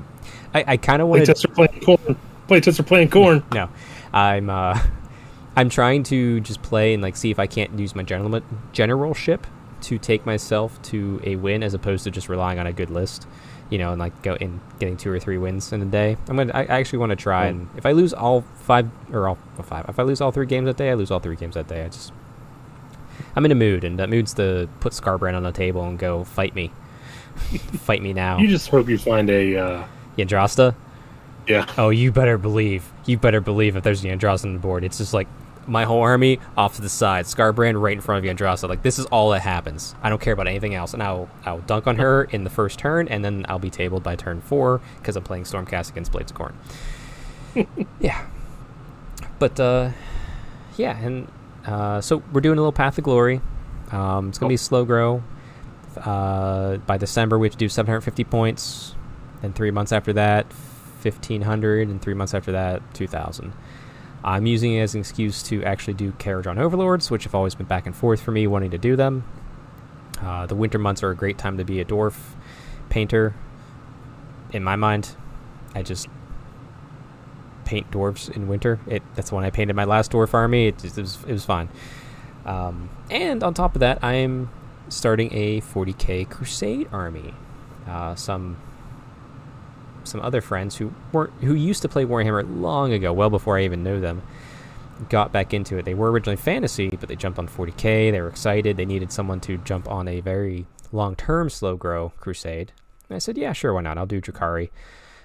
[0.58, 2.16] I, I kind of want are playing Khorne.
[2.48, 3.42] Playtests are playing Khorne.
[3.52, 3.68] No,
[4.12, 4.78] I'm uh,
[5.56, 8.40] I'm trying to just play and like see if I can't use my general
[8.72, 9.46] generalship
[9.82, 13.26] to take myself to a win as opposed to just relying on a good list,
[13.70, 16.16] you know, and like go in getting two or three wins in a day.
[16.28, 17.60] I'm gonna I actually want to try Hmm.
[17.60, 20.66] and if I lose all five or all five, if I lose all three games
[20.66, 21.84] that day, I lose all three games that day.
[21.84, 22.12] I just
[23.36, 26.24] I'm in a mood, and that mood's to put Skarbrand on the table and go
[26.24, 26.70] fight me,
[27.36, 29.56] fight me now, You just hope you find a.
[29.56, 29.84] Uh,
[30.18, 30.74] Yndrasta.
[31.48, 31.66] yeah.
[31.76, 32.90] Oh, you better believe.
[33.06, 34.84] You better believe if there's the Yndrasta on the board.
[34.84, 35.26] It's just like
[35.66, 38.68] my whole army off to the side, Skarbrand right in front of Yndrasta.
[38.68, 39.94] Like this is all that happens.
[40.02, 42.78] I don't care about anything else, and I'll I'll dunk on her in the first
[42.78, 46.30] turn, and then I'll be tabled by turn four because I'm playing Stormcast against Blades
[46.32, 46.54] of Khorne.
[48.00, 48.24] yeah,
[49.38, 49.90] but uh,
[50.76, 51.28] yeah, and
[51.66, 53.40] uh, so we're doing a little Path of Glory.
[53.90, 55.22] Um, it's gonna be slow grow.
[55.98, 58.94] Uh, by December, we have to do 750 points.
[59.42, 60.46] Then three months after that,
[61.02, 63.52] 1500, and three months after that, 2000.
[64.24, 67.66] I'm using it as an excuse to actually do Kharadron Overlords, which have always been
[67.66, 69.24] back and forth for me wanting to do them.
[70.20, 72.16] Uh, the winter months are a great time to be a dwarf
[72.88, 73.34] painter.
[74.52, 75.14] In my mind,
[75.74, 76.08] I just
[77.66, 78.80] paint dwarves in winter.
[78.86, 80.68] It that's when I painted my last dwarf army.
[80.68, 81.68] It, it was it was fine.
[82.46, 84.48] Um, and on top of that, I'm
[84.88, 87.34] starting a 40k crusade army.
[87.86, 88.56] Uh, some
[90.04, 93.64] some other friends who were who used to play Warhammer long ago, well before I
[93.64, 94.22] even knew them,
[95.08, 95.84] got back into it.
[95.84, 98.12] They were originally fantasy, but they jumped on 40k.
[98.12, 98.76] They were excited.
[98.76, 102.72] They needed someone to jump on a very long-term slow grow crusade.
[103.08, 103.98] And I said, "Yeah, sure, why not?
[103.98, 104.70] I'll do Drukhari."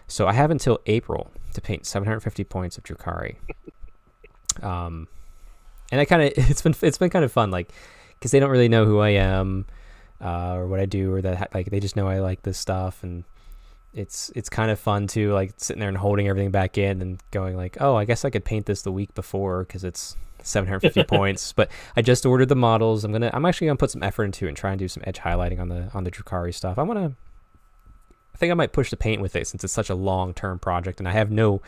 [0.07, 3.35] So I have until April to paint 750 points of Drukhari.
[4.63, 5.07] Um,
[5.89, 7.71] and I kind of it's been it's been kind of fun, like
[8.19, 9.65] because they don't really know who I am
[10.21, 13.03] uh, or what I do, or that like they just know I like this stuff,
[13.03, 13.23] and
[13.93, 17.21] it's it's kind of fun too, like sitting there and holding everything back in and
[17.31, 21.03] going like, oh, I guess I could paint this the week before because it's 750
[21.07, 21.53] points.
[21.53, 23.03] But I just ordered the models.
[23.03, 25.03] I'm gonna I'm actually gonna put some effort into it and try and do some
[25.05, 26.77] edge highlighting on the on the Drukhari stuff.
[26.77, 27.15] I want to.
[28.33, 30.59] I think I might push the paint with it since it's such a long term
[30.59, 31.61] project, and I have no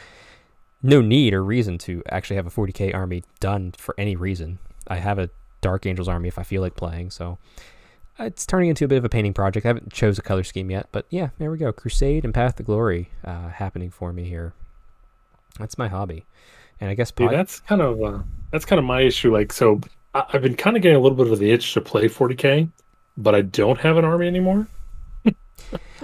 [0.83, 4.59] no need or reason to actually have a 40k army done for any reason.
[4.87, 5.29] I have a
[5.61, 7.37] Dark Angels army if I feel like playing, so
[8.19, 9.65] it's turning into a bit of a painting project.
[9.65, 11.71] I haven't chose a color scheme yet, but yeah, there we go.
[11.71, 14.53] Crusade and Path to Glory uh, happening for me here.
[15.59, 16.25] That's my hobby,
[16.79, 18.19] and I guess Dude, that's kind of uh,
[18.51, 19.33] that's kind of my issue.
[19.33, 19.81] Like, so
[20.13, 22.69] I, I've been kind of getting a little bit of the itch to play 40k,
[23.17, 24.67] but I don't have an army anymore.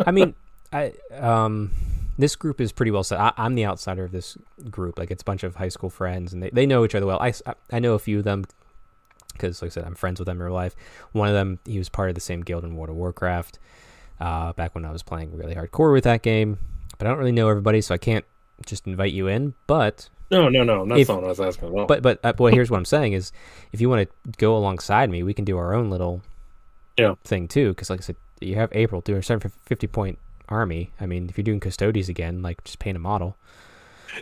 [0.06, 0.36] I mean,
[0.74, 1.72] I um,
[2.17, 3.20] this group is pretty well set.
[3.20, 4.38] I, I'm the outsider of this
[4.70, 4.98] group.
[4.98, 7.20] Like it's a bunch of high school friends, and they, they know each other well.
[7.22, 7.34] I,
[7.72, 8.46] I know a few of them
[9.38, 10.76] because, like I said, I'm friends with them in real life.
[11.13, 13.60] One of them, he was part of the same guild in World of Warcraft
[14.19, 16.58] uh, back when I was playing really hardcore with that game.
[16.97, 18.26] But I don't really know everybody, so I can't
[18.65, 19.54] just invite you in.
[19.67, 21.88] But No, no, no, that's If- not what I was asking about.
[21.88, 23.32] but but uh, boy, here's what I'm saying is,
[23.71, 26.21] if you want to go alongside me, we can do our own little
[26.97, 27.15] Yeah.
[27.23, 27.69] thing too.
[27.69, 30.17] Because like I said, you have April do a 750 point
[30.50, 30.91] army.
[31.00, 33.38] I mean, if you're doing Custodes again, like just paint a model.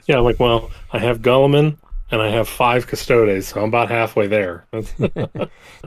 [0.08, 1.78] yeah, like, well, I have Guilliman
[2.12, 4.66] and I have five Custodes, so I'm about halfway there.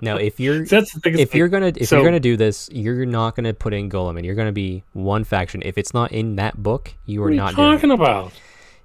[0.02, 1.14] Now, if you're that's the thing.
[1.14, 3.72] is, if like, you're gonna if so- you're gonna do this, you're not gonna put
[3.74, 5.62] in Golem, and You're gonna be one faction.
[5.64, 8.33] If it's not in that book, you are are you not talking about?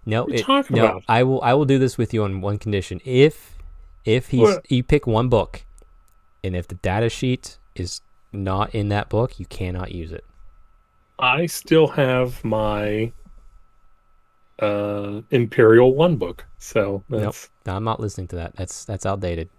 [0.05, 0.85] No, What are you it, talking no.
[0.85, 1.03] about?
[1.07, 1.41] I will.
[1.41, 2.99] I will do this with you on one condition.
[3.05, 3.57] If
[4.05, 4.71] if he's What?
[4.71, 5.63] you pick one book,
[6.43, 10.25] and if the data sheet is not in that book, you cannot use it.
[11.19, 13.11] I still have my
[14.59, 17.49] uh Imperial One book, so that's.
[17.65, 18.55] No, I'm not listening to that.
[18.55, 19.49] That's that's outdated.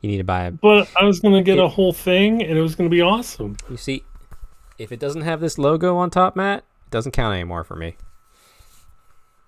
[0.00, 0.50] You need to buy a.
[0.52, 3.56] But I was gonna get It- a whole thing, and it was gonna be awesome.
[3.68, 4.04] You see,
[4.78, 7.96] if it doesn't have this logo on top, Matt, it doesn't count anymore for me.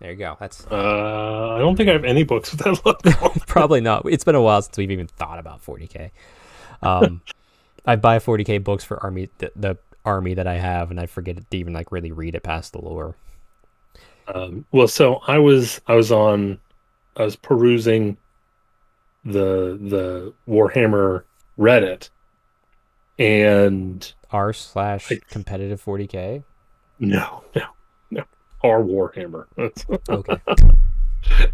[0.00, 0.36] There you go.
[0.40, 3.40] That's Uh, I don't think I have any books with that logo.
[3.46, 4.02] Probably not.
[4.06, 6.10] It's been a while since we've even thought about 40k.
[6.82, 7.20] Um,
[7.86, 11.36] I buy 40k books for army the, the army that I have, and I forget
[11.50, 13.14] to even like really read it past the lore.
[14.34, 16.58] Um, well, so I was I was on
[17.16, 18.16] I was perusing
[19.24, 21.24] the the Warhammer
[21.58, 22.10] Reddit,
[23.18, 26.42] and R slash competitive 40k.
[26.98, 27.64] no, no,
[28.10, 28.24] no,
[28.62, 29.46] R Warhammer.
[30.08, 30.40] Okay.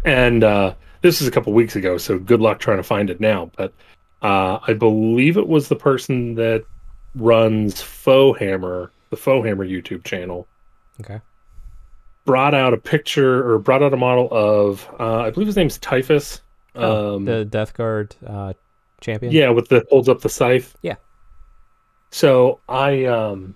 [0.05, 3.19] and uh, this is a couple weeks ago, so good luck trying to find it
[3.19, 3.51] now.
[3.57, 3.73] But
[4.21, 6.63] uh, I believe it was the person that
[7.15, 10.47] runs Faux Hammer, the Faux Hammer YouTube channel,
[11.01, 11.19] Okay.
[12.27, 15.79] Brought out a picture or brought out a model of uh, I believe his name's
[15.79, 16.41] Typhus.
[16.75, 18.53] Oh, um, the Death Guard uh,
[19.01, 19.31] champion.
[19.31, 20.75] yeah, with the holds up the scythe.
[20.83, 20.97] Yeah.
[22.11, 23.55] So I um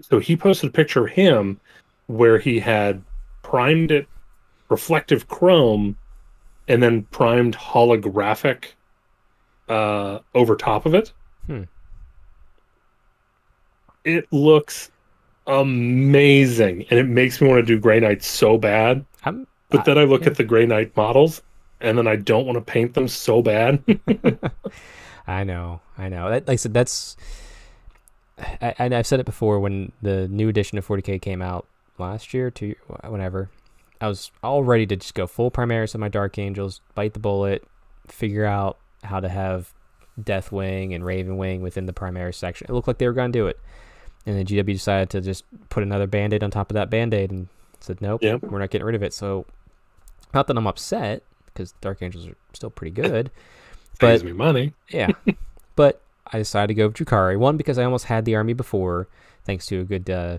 [0.00, 1.58] so he posted a picture of him
[2.08, 3.02] where he had
[3.42, 4.06] primed it
[4.68, 5.96] reflective chrome
[6.66, 8.64] and then primed holographic
[9.68, 11.12] uh over top of it.
[11.46, 11.62] Hmm.
[14.04, 14.90] It looks
[15.48, 19.04] amazing and it makes me want to do Grey Knight so bad.
[19.24, 20.28] I'm, But I- then I look yeah.
[20.28, 21.42] at the Grey Knight models
[21.80, 23.82] and then I don't want to paint them so bad.
[25.26, 26.30] I know, I know.
[26.30, 27.16] That, like I said, that's.
[28.38, 31.66] I, and I've said it before when the new edition of 40k came out
[31.98, 32.74] last year, to
[33.06, 33.50] whenever.
[34.00, 37.20] I was all ready to just go full Primaris of my Dark Angels, bite the
[37.20, 37.64] bullet,
[38.06, 39.74] figure out how to have
[40.20, 42.66] Deathwing and Ravenwing within the Primaris section.
[42.70, 43.58] It looked like they were going to do it,
[44.28, 47.48] and then GW decided to just put another Band-Aid on top of that Band-Aid and
[47.80, 48.42] said, "Nope, Yep.
[48.42, 49.46] we're not getting rid of it." So,
[50.34, 53.30] not that I'm upset because Dark Angels are still pretty good.
[54.00, 54.74] But- me money.
[54.90, 55.08] Yeah.
[55.74, 56.00] but
[56.32, 57.36] I decided to go with Drukhari.
[57.36, 59.08] One, because I almost had the army before,
[59.44, 60.38] thanks to a good uh,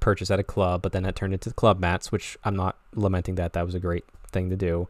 [0.00, 3.34] purchase at a club, but then that turned into club mats, which I'm not lamenting
[3.34, 3.52] that.
[3.52, 4.88] That was a great thing to do.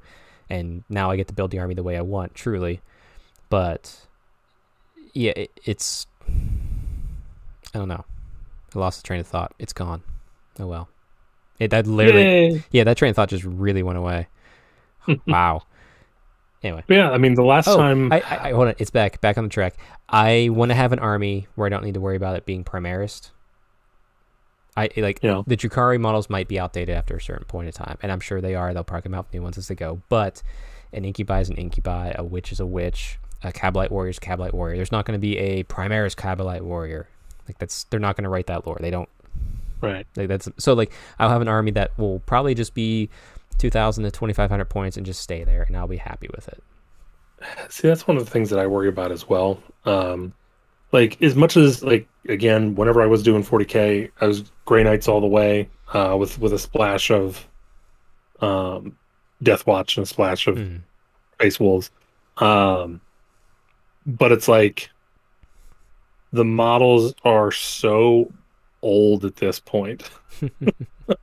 [0.48, 2.82] And now I get to build the army the way I want, truly.
[3.48, 3.96] But
[5.12, 6.06] yeah, it, it's.
[7.74, 8.04] I don't know.
[8.74, 9.54] I lost the train of thought.
[9.58, 10.02] It's gone.
[10.58, 10.88] Oh well.
[11.58, 12.22] It that literally
[12.54, 12.64] Yay.
[12.70, 14.28] yeah, that train of thought just really went away.
[15.26, 15.62] wow.
[16.62, 16.84] Anyway.
[16.88, 18.74] Yeah, I mean the last Oh, time I, I, I hold on.
[18.78, 19.74] It's back, back on the track.
[20.08, 22.64] I want to have an army where I don't need to worry about it being
[22.64, 23.30] primarist.
[24.76, 25.42] I like Yeah.
[25.46, 28.40] the Drukhari models might be outdated after a certain point in time, and I'm sure
[28.40, 28.72] they are.
[28.72, 30.00] They'll probably come out with new ones as they go.
[30.08, 30.42] But
[30.92, 34.20] an incubi is an incubi, a witch is a witch, a Kabalite warrior is a
[34.22, 34.76] Kabalite warrior.
[34.76, 37.06] There's not going to be a primarist Kabalite warrior.
[37.48, 38.78] Like that's they're not going to write that lore.
[38.80, 39.08] They don't.
[39.80, 40.06] right.
[40.16, 43.08] Like that's so like I'll have an army that will probably just be
[43.58, 46.62] 2,000 to 2,500 points and just stay there, and I'll be happy with it.
[47.68, 49.60] See, that's one of the things that I worry about as well.
[49.84, 50.32] Um,
[50.92, 55.08] like as much as like again, whenever I was doing 40k, I was Grey Knights
[55.08, 57.46] all the way uh, with with a splash of
[58.40, 58.96] um,
[59.42, 60.58] Deathwatch and a splash of.
[61.34, 61.90] Space Wolves.
[62.36, 63.00] Um,
[64.06, 64.90] but it's like
[66.32, 68.32] the models are so
[68.82, 70.08] old at this point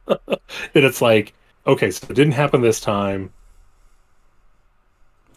[0.05, 0.39] that
[0.73, 1.33] it's like,
[1.67, 3.31] okay, so it didn't happen this time.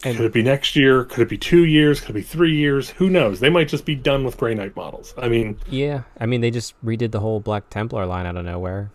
[0.05, 1.05] And- Could it be next year?
[1.05, 2.01] Could it be two years?
[2.01, 2.89] Could it be three years?
[2.89, 3.39] Who knows?
[3.39, 5.13] They might just be done with Grey Knight models.
[5.17, 8.43] I mean, Yeah, I mean they just redid the whole Black Templar line out of
[8.45, 8.91] nowhere.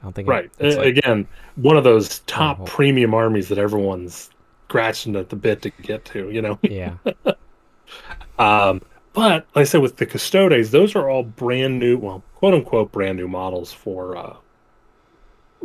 [0.00, 0.50] I don't think it- right.
[0.58, 4.30] it's Uh, like- Again, one of those top premium armies that everyone's
[4.68, 6.58] scratching at the bit to get to, you know?
[6.62, 6.94] yeah,
[8.38, 8.80] Um,
[9.12, 12.92] but like I said, with the Custodes, those are all brand new, well, quote unquote,
[12.92, 14.36] brand new models for uh,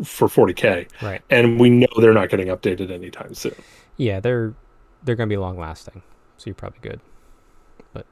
[0.04, 1.22] for 40k, right.
[1.30, 3.56] and we know they're not getting updated anytime soon.
[3.96, 4.54] Yeah, they're
[5.04, 6.02] they're gonna be long lasting,
[6.38, 7.00] so you're probably good.
[7.94, 8.06] But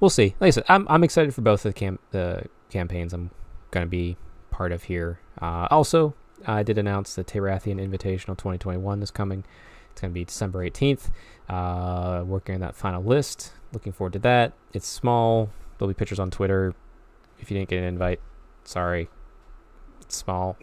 [0.00, 0.34] we'll see.
[0.40, 3.30] Like I said, I'm I'm excited for both of the camp the campaigns I'm
[3.70, 4.16] gonna be
[4.50, 5.20] part of here.
[5.40, 6.14] Uh, also,
[6.46, 9.44] I did announce the Terrathian Invitational 2021 is coming.
[9.92, 11.10] It's gonna be December 18th.
[11.48, 13.52] Uh, working on that final list.
[13.76, 14.54] Looking forward to that.
[14.72, 15.50] It's small.
[15.76, 16.74] There'll be pictures on Twitter.
[17.38, 18.20] If you didn't get an invite,
[18.64, 19.10] sorry.
[20.00, 20.56] It's small.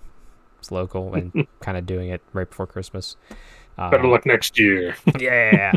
[0.57, 3.15] It's local and kind of doing it right before Christmas.
[3.77, 4.95] Uh, Better luck next year.
[5.19, 5.73] Yeah.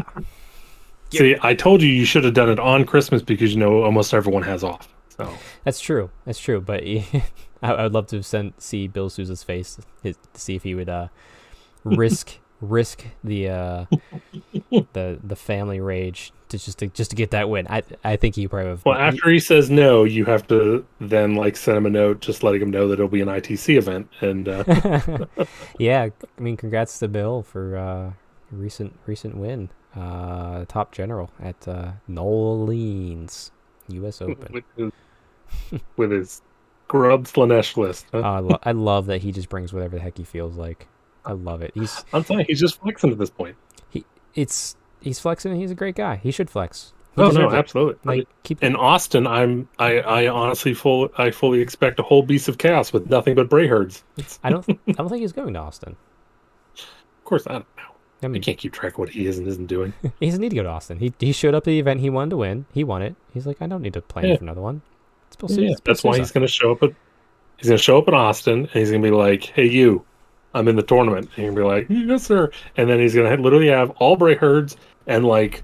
[1.11, 4.15] See, I told you you should have done it on Christmas because you know almost
[4.15, 4.89] everyone has off.
[5.11, 5.31] So
[5.63, 6.09] That's true.
[6.25, 6.63] That's true.
[6.63, 7.23] But I,
[7.61, 10.89] I would love to send see Bill Sousa's face his, to see if he would
[10.89, 11.09] uh,
[11.85, 13.85] risk risk the uh,
[14.95, 17.67] the the family rage to just to just to get that win.
[17.69, 18.71] I I think he probably.
[18.71, 22.21] Have, well, after he says no, you have to then like send him a note,
[22.21, 25.27] just letting him know that it'll be an ITC event, and uh,
[25.79, 28.13] yeah, I mean, congrats to Bill for uh,
[28.51, 33.51] recent recent win, uh, top general at uh, New Orleans
[33.89, 34.21] U.S.
[34.21, 34.53] Open.
[34.53, 36.43] with his, with his
[36.89, 38.07] grub Slaanesh list.
[38.13, 38.19] huh?
[38.19, 40.87] Oh, I, lo- I love that he just brings whatever the heck he feels like.
[41.25, 41.73] I love it.
[41.75, 43.57] He's I'm you, he's just flexing at this point.
[43.91, 44.05] He
[44.35, 44.77] it's
[45.07, 45.53] he's flexing.
[45.53, 46.17] and He's a great guy.
[46.17, 46.93] He should flex.
[47.15, 47.55] He Oh no, it.
[47.55, 47.99] absolutely.
[48.05, 52.49] Like keep in Austin, I'm I, I honestly full I fully expect a whole beast
[52.49, 54.05] of chaos with nothing but bray herds.
[54.45, 55.97] I don't I don't think he's going to Austin.
[56.77, 57.83] of course, I don't know.
[58.23, 59.93] I I mean, can't keep track of what he is and isn't doing.
[60.21, 60.99] he doesn't need to go to Austin.
[60.99, 62.67] He he showed up the event he wanted to win.
[62.75, 63.15] He won it.
[63.33, 64.37] He's like, I don't need to plan Yeah.
[64.37, 64.83] for another one.
[65.29, 65.71] It's Bill Yeah, Sousa.
[65.73, 66.91] It's Bill that's why he's going to show up at
[67.57, 70.05] he's going to show up in Austin and he's going to be like, "Hey, you,
[70.57, 73.43] I'm in the tournament." And to be like, "Yes, sir." And then he's going to
[73.43, 75.63] literally have all bray herds and like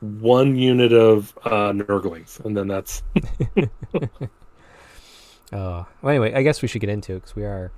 [0.00, 3.02] one unit of uh nurglings, and then that's
[5.50, 7.72] Uh, well, anyway, I guess we should get into it because we are.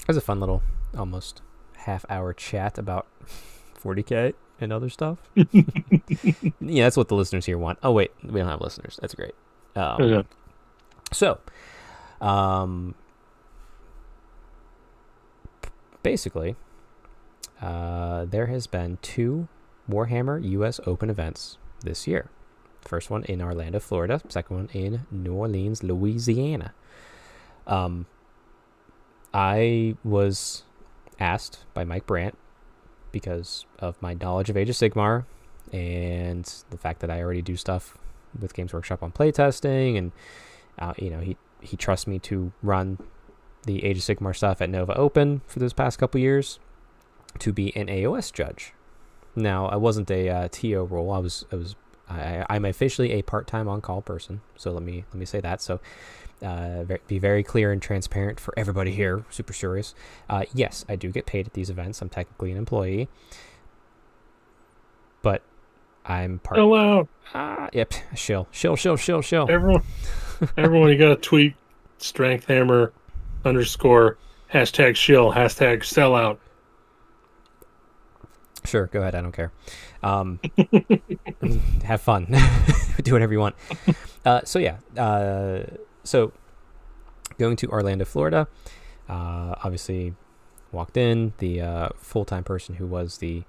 [0.00, 0.62] It was a fun little,
[0.96, 1.42] almost
[1.78, 3.06] half hour chat about
[3.82, 5.18] 40k and other stuff.
[5.34, 7.78] yeah, that's what the listeners here want.
[7.82, 8.98] Oh wait, we don't have listeners.
[9.00, 9.34] That's great.
[9.74, 10.22] Um, Yeah.
[11.12, 11.38] So,
[12.20, 12.94] um,
[16.06, 16.54] basically,
[17.60, 19.48] uh, there has been two
[19.90, 20.78] Warhammer U.S.
[20.86, 22.30] Open events this year.
[22.80, 24.20] First one in Orlando, Florida.
[24.28, 26.74] Second one in New Orleans, Louisiana.
[27.66, 28.06] Um,
[29.34, 30.62] I was
[31.18, 32.38] asked by Mike Brandt
[33.10, 35.24] because of my knowledge of Age of Sigmar
[35.72, 37.98] and the fact that I already do stuff
[38.40, 40.12] with Games Workshop on playtesting, and
[40.78, 42.98] uh, you know he he trusts me to run
[43.66, 46.58] the Age of Sigmar stuff at Nova Open for those past couple years
[47.40, 48.72] to be an AOS judge.
[49.34, 51.12] Now I wasn't a uh, TO role.
[51.12, 51.76] I was I was
[52.08, 54.40] I, I'm officially a part-time on-call person.
[54.56, 55.60] So let me let me say that.
[55.60, 55.80] So
[56.42, 59.24] uh, be very clear and transparent for everybody here.
[59.30, 59.94] Super serious.
[60.28, 62.00] Uh, yes, I do get paid at these events.
[62.00, 63.08] I'm technically an employee,
[65.22, 65.42] but
[66.04, 66.56] I'm part.
[66.56, 67.08] chill out.
[67.34, 69.50] Ah, yep, shill, shill, shill, shill, shill.
[69.50, 69.82] Everyone,
[70.56, 71.54] everyone, you got to tweet
[71.98, 72.92] strength hammer
[73.46, 74.18] underscore
[74.52, 76.38] hashtag shill hashtag sellout.
[78.64, 79.14] Sure, go ahead.
[79.14, 79.52] I don't care.
[80.02, 80.40] Um,
[81.84, 82.26] have fun.
[83.02, 83.54] Do whatever you want.
[84.24, 84.78] Uh, so yeah.
[84.96, 85.66] Uh,
[86.02, 86.32] so
[87.38, 88.48] going to Orlando, Florida.
[89.08, 90.14] Uh, obviously,
[90.72, 93.44] walked in the uh, full time person who was the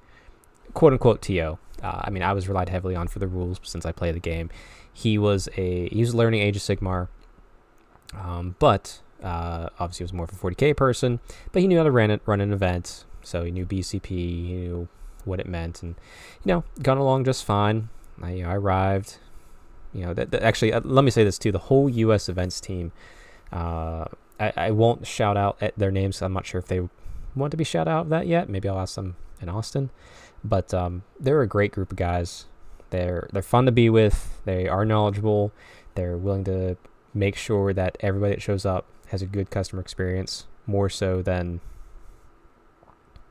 [0.74, 1.58] quote unquote TO.
[1.82, 4.20] Uh, I mean, I was relied heavily on for the rules since I play the
[4.20, 4.50] game.
[4.94, 7.08] He was a he was learning Age of Sigmar,
[8.14, 11.20] um, but uh, obviously was more of a 40k person.
[11.52, 14.54] But he knew how to run it, run an event, so he knew BCP, he
[14.54, 14.88] knew
[15.26, 15.96] what it meant, and
[16.44, 17.90] you know, got along just fine.
[18.22, 19.18] I, you know, I arrived.
[19.94, 22.30] You know, that, that actually, uh, let me say this too: the whole U.S.
[22.30, 22.92] events team.
[23.52, 24.06] Uh,
[24.40, 26.22] I, I won't shout out at their names.
[26.22, 26.82] I'm not sure if they
[27.36, 28.50] want to be shout out of that yet.
[28.50, 29.90] Maybe I'll ask them in Austin.
[30.44, 32.46] But um, they're a great group of guys.
[32.90, 34.40] They're they're fun to be with.
[34.46, 35.52] They are knowledgeable.
[35.96, 36.78] They're willing to
[37.14, 41.62] make sure that everybody that shows up has a good customer experience, more so than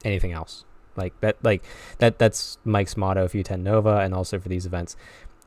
[0.05, 0.65] anything else.
[0.97, 1.63] Like that, like
[1.99, 2.19] that.
[2.19, 4.97] That's Mike's motto if you attend Nova, and also for these events.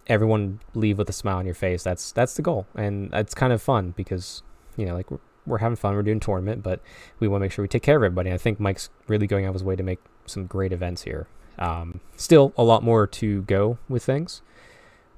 [0.08, 1.84] Everyone leave with a smile on your face.
[1.84, 4.44] That's that's the goal, and it's kind of fun because
[4.78, 5.96] you know, like we're, we're having fun.
[5.96, 6.82] We're doing tournament, but
[7.20, 8.32] we want to make sure we take care of everybody.
[8.32, 11.28] I think Mike's really going out of his way to make some great events here.
[11.58, 14.42] Um, still a lot more to go with things,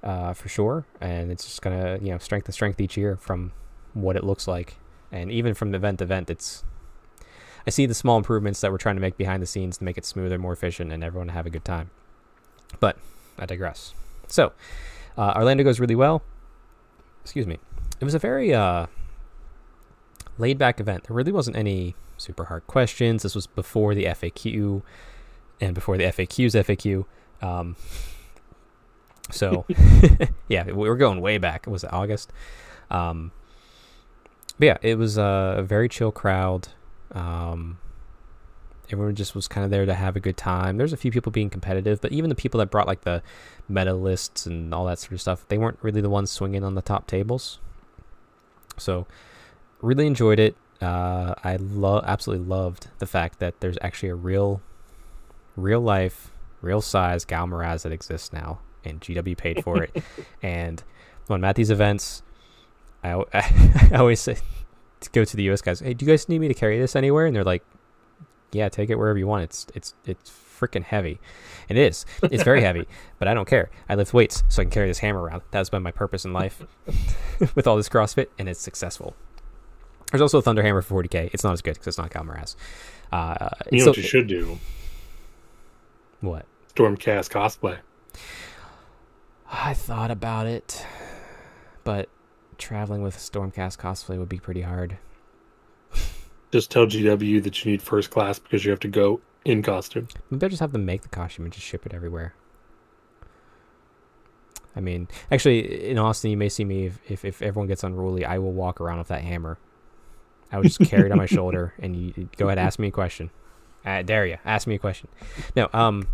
[0.04, 0.86] uh, for sure.
[1.00, 3.52] And it's just gonna you know strength to strength each year from
[3.94, 4.78] what it looks like,
[5.12, 6.64] and even from event to event, it's.
[7.66, 9.98] I see the small improvements that we're trying to make behind the scenes to make
[9.98, 11.92] it smoother, more efficient, and everyone have a good time.
[12.80, 12.98] But
[13.38, 13.94] I digress.
[14.28, 14.54] So,
[15.18, 16.24] uh, Orlando goes really well.
[17.24, 17.60] Excuse me.
[18.00, 18.88] It was a very uh,
[20.40, 21.04] laid back event.
[21.04, 23.24] There really wasn't any super hard questions.
[23.24, 24.82] This was before the FAQ
[25.60, 27.06] and before the FAQ's FAQ.
[27.42, 27.76] Um,
[29.30, 29.66] so,
[30.48, 31.68] yeah, we were going way back.
[31.68, 32.32] Was it August?
[32.90, 33.32] Um,
[34.62, 36.68] but yeah, it was a very chill crowd.
[37.14, 37.80] Um,
[38.92, 40.78] everyone just was kind of there to have a good time.
[40.78, 43.24] There's a few people being competitive, but even the people that brought like the
[43.68, 46.76] meta lists and all that sort of stuff, they weren't really the ones swinging on
[46.76, 47.58] the top tables.
[48.78, 49.08] So,
[49.82, 50.56] really enjoyed it.
[50.80, 54.62] Uh, I love, absolutely loved the fact that there's actually a real,
[55.56, 56.30] real life,
[56.62, 60.04] real size Ghal Maraz that exists now, and GW paid for it.
[60.44, 60.84] and
[61.32, 62.22] on I'm at these events,
[63.04, 63.24] I,
[63.92, 64.38] I always say
[65.02, 66.96] to go to the US guys, hey, do you guys need me to carry this
[66.96, 67.26] anywhere?
[67.26, 67.64] And they're like,
[68.52, 69.44] yeah, take it wherever you want.
[69.44, 71.20] It's it's it's freaking heavy.
[71.70, 72.06] It is.
[72.24, 72.88] It's very heavy,
[73.20, 73.70] but I don't care.
[73.90, 75.42] I lift weights so I can carry this hammer around.
[75.52, 76.64] That's been my purpose in life
[77.56, 79.16] with all this CrossFit, and it's successful.
[80.12, 81.30] There's also a Thunder Hammer for 40k.
[81.34, 82.58] It's not as good because it's not Ghal Maraz.
[83.14, 84.60] Uh, you know so, what you should do?
[86.20, 86.46] What?
[86.76, 87.78] Stormcast cosplay.
[89.50, 90.86] I thought about it,
[91.86, 92.10] but
[92.62, 94.98] traveling with Stormcast cosplay would be pretty hard.
[96.52, 100.08] Just tell GW that you need first class because you have to go in costume.
[100.30, 102.34] Maybe I just have them make the costume and just ship it everywhere.
[104.76, 108.24] I mean, actually, in Austin, you may see me if, if, if everyone gets unruly,
[108.24, 109.58] I will walk around with that hammer.
[110.52, 112.92] I would just carry it on my shoulder, and you go ahead, ask me a
[112.92, 113.32] question.
[113.84, 115.10] I dare you, ask me a question.
[115.56, 116.08] No, um,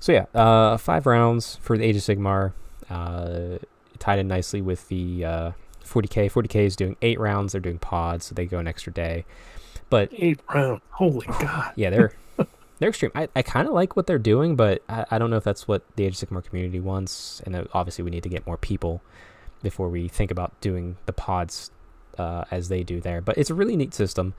[0.00, 2.52] so yeah, uh, five rounds for the Age of Sigmar,
[2.88, 3.58] uh,
[4.02, 5.50] tied in nicely with the uh,
[5.84, 6.30] 40k.
[6.30, 7.52] 40k is doing eight rounds.
[7.52, 9.24] They're doing pods, so they go an extra day.
[9.90, 11.72] But eight rounds, holy god!
[11.76, 12.12] Yeah, they're
[12.78, 13.12] they're extreme.
[13.14, 15.68] I, I kind of like what they're doing, but I, I don't know if that's
[15.68, 17.40] what the Age of Sigmar community wants.
[17.46, 19.02] And obviously, we need to get more people
[19.62, 21.70] before we think about doing the pods
[22.18, 23.20] uh, as they do there.
[23.20, 24.34] But it's a really neat system.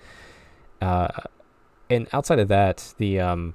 [0.81, 1.07] Uh,
[1.89, 3.53] and outside of that, the um,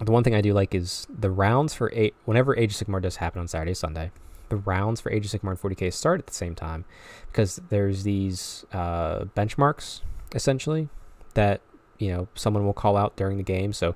[0.00, 2.14] the one thing I do like is the rounds for eight.
[2.24, 4.12] Whenever Age of Sigmar does happen on Saturday, Sunday,
[4.52, 6.84] the rounds for Age of Sigmar and 40k start at the same time
[7.28, 10.02] because there's these uh, benchmarks
[10.34, 10.88] essentially
[11.34, 11.62] that
[11.98, 13.72] you know someone will call out during the game.
[13.72, 13.94] So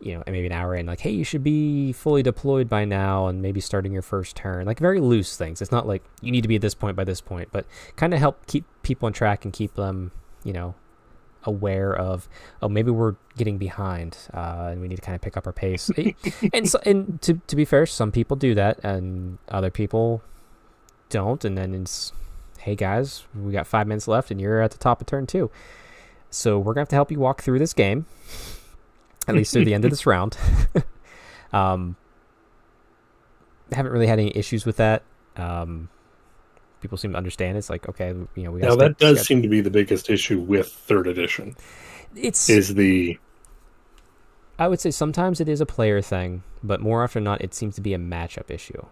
[0.00, 3.26] you know, maybe an hour in, like, hey, you should be fully deployed by now,
[3.26, 4.66] and maybe starting your first turn.
[4.66, 5.62] Like very loose things.
[5.62, 7.64] It's not like you need to be at this point by this point, but
[7.96, 10.10] kind of help keep people on track and keep them,
[10.42, 10.74] you know,
[11.44, 12.28] aware of
[12.62, 15.52] oh maybe we're getting behind uh, and we need to kind of pick up our
[15.52, 15.90] pace.
[16.52, 20.22] And so, and to to be fair some people do that and other people
[21.08, 22.12] don't and then it's
[22.58, 25.50] hey guys we got five minutes left and you're at the top of turn two.
[26.30, 28.06] So we're gonna have to help you walk through this game
[29.28, 30.36] at least through the end of this round.
[31.52, 31.94] Um
[33.72, 35.02] haven't really had any issues with that.
[35.36, 35.88] Um
[36.84, 37.56] people seem to understand.
[37.56, 40.38] It's like okay, you know, we now that does seem to be the biggest issue
[40.38, 41.56] with third edition.
[42.14, 43.18] It's is the
[44.58, 47.54] I would say sometimes it is a player thing, but more often than not, it
[47.54, 48.84] seems to be a matchup issue.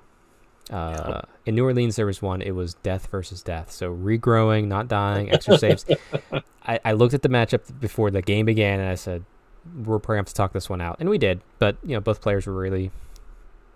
[0.71, 1.21] Uh, yeah.
[1.45, 2.41] In New Orleans, there was one.
[2.41, 3.71] It was death versus death.
[3.71, 5.85] So regrowing, not dying, extra saves.
[6.65, 9.25] I, I looked at the matchup before the game began, and I said,
[9.85, 11.43] "We're probably have to talk this one out," and we did.
[11.59, 12.91] But you know, both players were really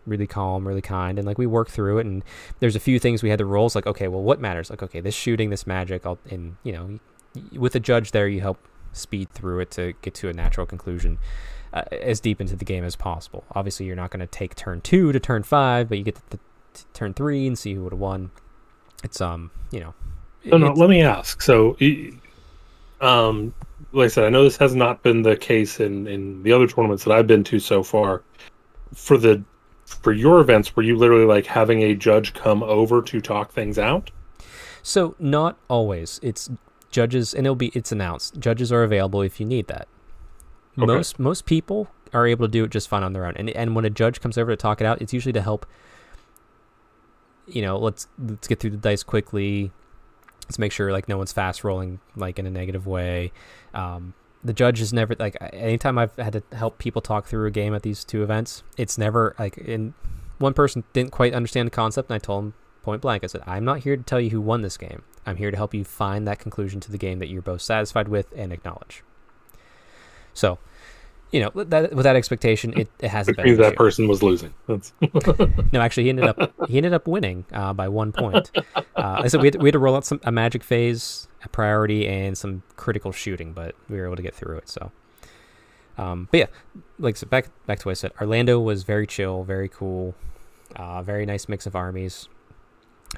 [0.07, 2.07] really calm, really kind, and like we worked through it.
[2.07, 2.25] And
[2.61, 3.67] there's a few things we had to roll.
[3.67, 4.71] It's like, okay, well, what matters?
[4.71, 6.99] Like, okay, this shooting, this magic, I'll, and you know,
[7.53, 8.59] with a judge there, you help
[8.93, 11.19] speed through it to get to a natural conclusion
[11.73, 13.45] uh, as deep into the game as possible.
[13.55, 16.39] Obviously, you're not going to take turn two to turn five, but you get to,
[16.75, 18.31] to turn three and see who would have won.
[19.05, 19.95] It's um, you know.
[20.45, 20.73] No, no.
[20.73, 21.43] Let me ask.
[21.43, 21.77] So,
[23.01, 23.53] um,
[23.93, 26.67] like I said, I know this has not been the case in in the other
[26.67, 28.23] tournaments that I've been to so far.
[28.95, 29.43] For the
[29.87, 33.79] for your events were you literally like having a judge come over to talk things
[33.79, 34.11] out?
[34.83, 36.21] So not always.
[36.23, 36.51] It's
[36.91, 38.39] judges and it'll be it's announced.
[38.39, 39.89] Judges are available if you need that.
[40.77, 40.87] Okay.
[40.87, 43.35] most most people are able to do it just fine on their own.
[43.37, 45.67] And and when a judge comes over to talk it out it's usually to help
[47.47, 49.71] you know let's let's get through the dice quickly.
[50.45, 53.33] Let's make sure like no one's fast rolling like in a negative way.
[53.73, 54.15] Um,
[54.47, 57.75] the judge is never like anytime I've had to help people talk through a game
[57.75, 59.95] at these two events, it's never like in
[60.39, 63.43] one person didn't quite understand the concept, and I told him point blank, I said,
[63.47, 65.03] I'm not here to tell you who won this game.
[65.27, 68.07] I'm here to help you find that conclusion to the game that you're both satisfied
[68.07, 69.03] with and acknowledge.
[70.35, 70.59] So,
[71.33, 73.47] you know, with that, with that expectation, it, it hasn't Which been.
[73.55, 73.77] means an that issue.
[73.77, 74.55] person was losing.
[75.73, 78.51] No, actually, he ended up he ended up winning uh, by one point.
[78.57, 81.27] Uh, I said we had, to, we had to roll out some a magic phase,
[81.53, 84.69] priority, and some critical shooting, but we were able to get through it.
[84.69, 84.93] So,
[85.99, 86.47] um, but yeah,
[86.99, 88.13] like so back back to what I said.
[88.21, 90.15] Orlando was very chill, very cool,
[90.77, 92.29] uh, very nice mix of armies,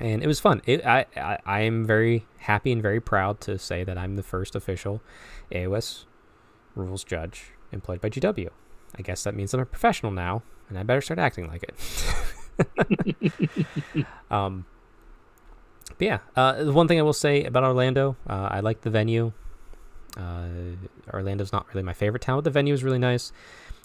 [0.01, 0.63] and it was fun.
[0.67, 4.23] It, I, I I am very happy and very proud to say that I'm the
[4.23, 5.01] first official
[5.53, 6.05] AOS
[6.75, 8.49] rules judge employed by GW.
[8.97, 11.75] I guess that means I'm a professional now, and I better start acting like it.
[14.31, 14.67] um,
[15.97, 18.91] but yeah, uh, the one thing I will say about Orlando, uh, I like the
[18.91, 19.33] venue.
[20.17, 20.47] Uh,
[21.13, 23.33] Orlando's not really my favorite town, but the venue is really nice.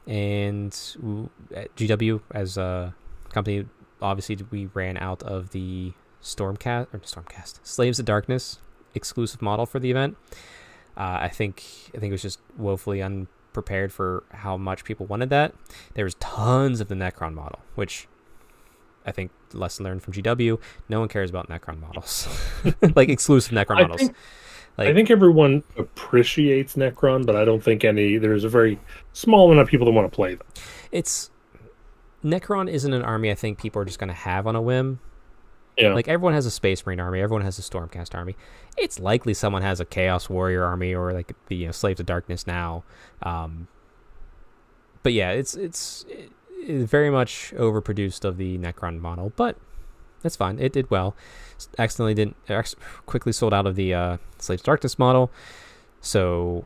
[0.05, 2.93] And GW, as a
[3.29, 3.65] company,
[4.01, 8.59] obviously we ran out of the Stormcast or Stormcast Slaves of Darkness
[8.95, 10.17] exclusive model for the event.
[10.95, 11.63] Uh, I think
[11.95, 15.53] I think it was just woefully unprepared for how much people wanted that.
[15.95, 18.07] There was tons of the Necron model, which
[19.05, 20.59] I think lesson learned from GW.
[20.89, 22.27] No one cares about Necron models,
[22.95, 23.99] like exclusive Necron I models.
[24.01, 24.15] think-
[24.75, 28.17] like, I think everyone appreciates Necron, but I don't think any.
[28.17, 28.79] There's a very
[29.11, 30.47] small amount of people that want to play them.
[30.91, 31.29] it's
[32.23, 34.99] Necron isn't an army I think people are just going to have on a whim.
[35.77, 38.35] Yeah, Like everyone has a Space Marine army, everyone has a Stormcast army.
[38.77, 42.07] It's likely someone has a Chaos Warrior army or like the you know, Slaves of
[42.07, 42.83] Darkness now.
[43.21, 43.67] Um,
[45.03, 46.31] but yeah, it's it's it,
[46.67, 49.57] very much overproduced of the Necron model, but
[50.21, 50.59] that's fine.
[50.59, 51.15] It did well.
[51.77, 55.31] Accidentally didn't ex- quickly sold out of the uh, Slaves Darkness model,
[56.01, 56.65] so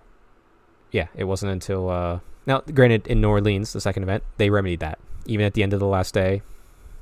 [0.91, 2.61] yeah, it wasn't until uh, now.
[2.73, 4.99] Granted, in New Orleans, the second event, they remedied that.
[5.25, 6.41] Even at the end of the last day,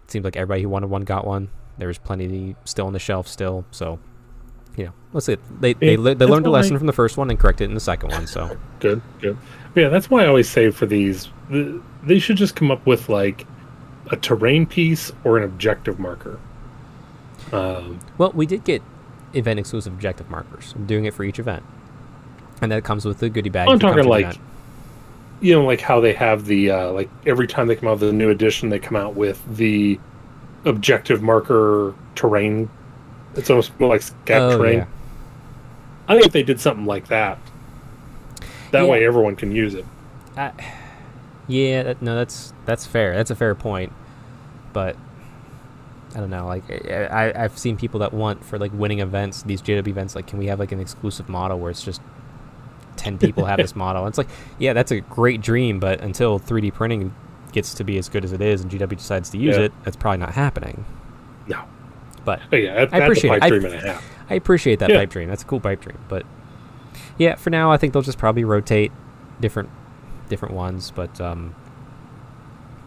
[0.03, 1.49] it seemed like everybody who wanted one got one.
[1.77, 3.99] There was plenty still on the shelf still, so
[4.77, 5.37] you know, let's see.
[5.59, 7.75] They they, Yeah, they learned a lesson from the first one and corrected it in
[7.75, 8.27] the second one.
[8.27, 9.37] So good, good.
[9.75, 13.45] Yeah, that's why I always say for these, they should just come up with like
[14.11, 16.39] a terrain piece or an objective marker.
[17.51, 18.81] Um, Well, we did get
[19.33, 20.73] event exclusive objective markers.
[20.75, 21.63] I'm doing it for each event.
[22.61, 23.67] And that comes with the goodie bag.
[23.69, 24.37] I'm talking like-
[25.41, 28.09] you know, like how they have the uh, like every time they come out with
[28.09, 29.99] a new edition, they come out with the
[30.63, 32.69] objective marker terrain.
[33.35, 34.77] It's almost more like scat Oh, terrain.
[34.79, 34.85] yeah.
[36.07, 37.37] I think if they did something like that,
[38.71, 38.87] that Yeah.
[38.89, 39.85] way everyone can use it.
[40.37, 40.51] I,
[41.47, 43.13] yeah, that, no, that's that's fair.
[43.15, 43.91] That's a fair point.
[44.73, 44.95] But
[46.15, 46.45] I don't know.
[46.47, 50.15] Like I, I, I've seen people that want for like winning events, these GW events.
[50.15, 52.01] Like, can we have like an exclusive model where it's just
[52.95, 54.03] ten people have this model?
[54.03, 57.13] And it's like, yeah, that's a great dream, but until 3D printing
[57.51, 59.63] gets to be as good as it is, and GW decides to use Yeah.
[59.65, 60.83] it, that's probably not happening.
[61.47, 61.61] No.
[62.25, 63.39] But But yeah, that, I that's appreciate a it.
[63.41, 64.05] pipe I- and a half.
[64.29, 64.97] I appreciate that Yeah.
[64.97, 65.29] pipe dream.
[65.29, 65.97] That's a cool pipe dream.
[66.09, 66.25] But
[67.17, 68.91] yeah, for now, I think they'll just probably rotate
[69.39, 69.69] different
[70.29, 70.91] different ones.
[70.91, 71.55] But um,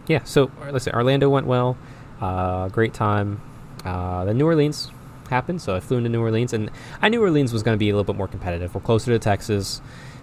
[0.07, 1.77] yeah, so let's say Orlando went well.
[2.21, 3.41] Uh, great time.
[3.85, 4.91] Uh, the New Orleans
[5.29, 6.69] happened, so I flew into New Orleans, and
[7.01, 8.75] I knew Orleans was going to be a little bit more competitive.
[8.75, 9.81] We're closer to Texas.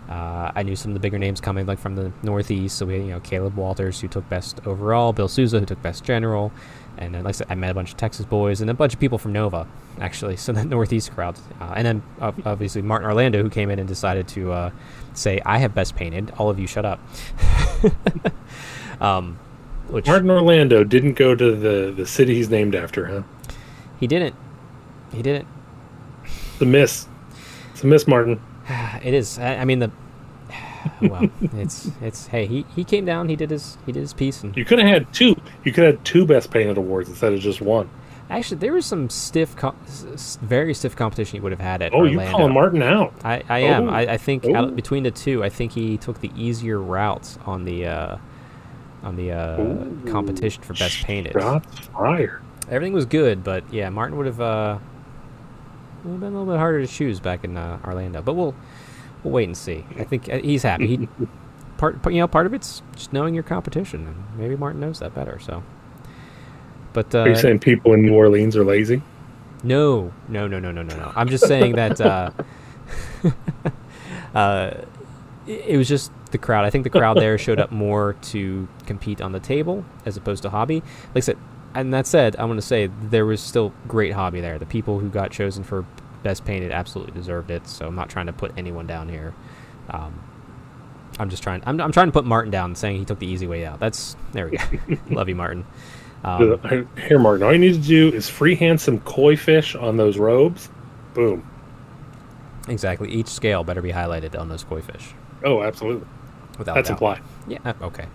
[0.09, 2.77] Uh, I knew some of the bigger names coming, like from the Northeast.
[2.79, 5.83] So we had, you know, Caleb Walters, who took best overall, Bill Souza, who took
[5.83, 6.53] best general,
[6.99, 8.95] and then, like I said, I met a bunch of Texas boys and a bunch
[8.95, 9.67] of people from Nova,
[10.01, 10.37] actually.
[10.47, 13.89] So the Northeast crowd, uh, and then uh, obviously Martin Orlando, who came in and
[13.89, 14.71] decided to uh,
[15.13, 16.33] say, "I have best painted.
[16.39, 17.01] All of you, shut up."
[19.01, 19.39] um,
[19.89, 23.23] which Martin Orlando didn't go to the, the city he's named after, huh?
[23.99, 24.35] he didn't.
[25.13, 25.47] He didn't.
[26.59, 27.07] The miss.
[27.73, 28.41] It's a miss, Martin.
[29.03, 29.39] It is.
[29.39, 29.91] I, I mean the.
[31.03, 32.27] Well, it's it's.
[32.29, 33.29] Hey, he, he came down.
[33.29, 35.37] He did his he did his piece, and You could have had two.
[35.65, 37.89] You could have had two best painted awards instead of just one.
[38.31, 39.77] actually there was some stiff, com-
[40.43, 42.37] very stiff competition he would have had at Oh, you Orlando.
[42.37, 43.13] calling Martin out?
[43.25, 43.89] I, I am.
[43.89, 43.93] Oh.
[43.93, 44.67] I, I think Oh.
[44.71, 48.17] between the two, I think he took the easier route on the uh,
[49.05, 51.33] on the uh, competition for best painted.
[51.35, 52.43] Shots fired.
[52.69, 54.79] Everything was good, but yeah, Martin would have uh,
[56.03, 58.23] been a little bit harder to choose back in uh, Orlando.
[58.23, 58.57] But we'll
[59.27, 59.85] we'll wait and see.
[59.99, 60.87] I think uh, he's happy.
[60.87, 61.09] He
[61.77, 65.15] part you know part of it's just knowing your competition, and maybe Martin knows that
[65.15, 65.39] better.
[65.41, 65.63] So,
[66.93, 69.03] but uh, Are you saying people in New Orleans are lazy?
[69.63, 71.13] No, no, no, no, no, no, no.
[71.17, 72.31] I'm just saying that uh,
[74.35, 74.71] uh,
[75.47, 76.65] it, it was just the crowd.
[76.65, 80.43] I think the crowd there showed up more to compete on the table as opposed
[80.45, 80.83] to hobby.
[81.15, 81.39] Like I said,
[81.75, 84.59] and that said, I'm going to say there was still great hobby there.
[84.59, 85.85] The people who got chosen for
[86.27, 87.69] best painted absolutely deserved it.
[87.69, 89.33] So I'm not trying to put anyone down here.
[89.91, 90.21] Um,
[91.21, 91.63] I'm just trying.
[91.65, 93.79] I'm, I'm trying to put Martin down, saying he took the easy way out.
[93.79, 94.97] That's there we go.
[95.11, 95.65] Love you, Martin.
[96.25, 96.59] Um,
[97.07, 97.45] Here, Martin.
[97.45, 100.69] All you need to do is freehand some koi fish on those robes,
[101.15, 101.49] boom.
[102.69, 103.09] Exactly.
[103.11, 105.15] Each scale better be highlighted on those koi fish.
[105.45, 106.09] Oh, absolutely.
[106.59, 107.23] Without That's implied.
[107.47, 107.59] Yeah.
[107.65, 108.07] uh, Okay.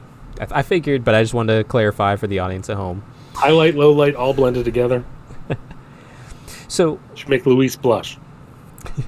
[0.41, 3.03] I, I figured, but I just wanted to clarify for the audience at home.
[3.34, 5.05] Highlight, low light, all blended together.
[6.72, 8.17] So, Should make Luis blush.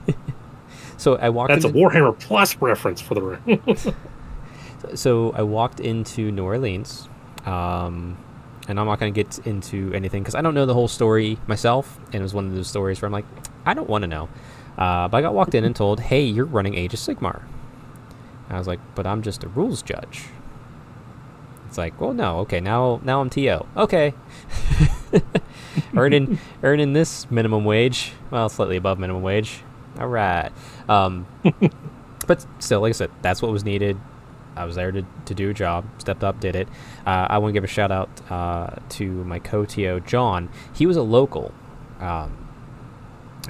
[0.97, 1.47] so I walked.
[1.47, 3.95] That's a into, Warhammer Plus reference for the room.
[4.95, 7.07] so I walked into New Orleans,
[7.45, 8.17] um,
[8.67, 11.37] and I'm not going to get into anything because I don't know the whole story
[11.47, 13.25] myself, and it was one of those stories where I'm like,
[13.65, 14.27] I don't want to know.
[14.77, 17.43] Uh, but I got walked in and told, "Hey, you're running Age of Sigmar."
[18.49, 20.25] I was like, "But I'm just a rules judge."
[21.69, 23.65] It's like, well, no, okay, now now I'm TO.
[23.77, 24.13] Okay,
[25.97, 29.61] earning earning this minimum wage, well, slightly above minimum wage.
[29.99, 30.51] All right,
[30.89, 31.27] um,
[32.27, 33.97] but still, like I said, that's what was needed.
[34.55, 36.67] I was there to, to do a job, stepped up, did it.
[37.05, 40.49] Uh, I want to give a shout out uh, to my co-TO, John.
[40.73, 41.51] He was a local,
[41.99, 42.47] um,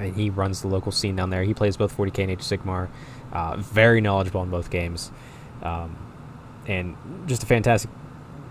[0.00, 1.44] and he runs the local scene down there.
[1.44, 2.88] He plays both 40k and Age of Sigmar.
[3.32, 5.10] Uh, very knowledgeable in both games,
[5.62, 5.96] um,
[6.66, 7.90] and just a fantastic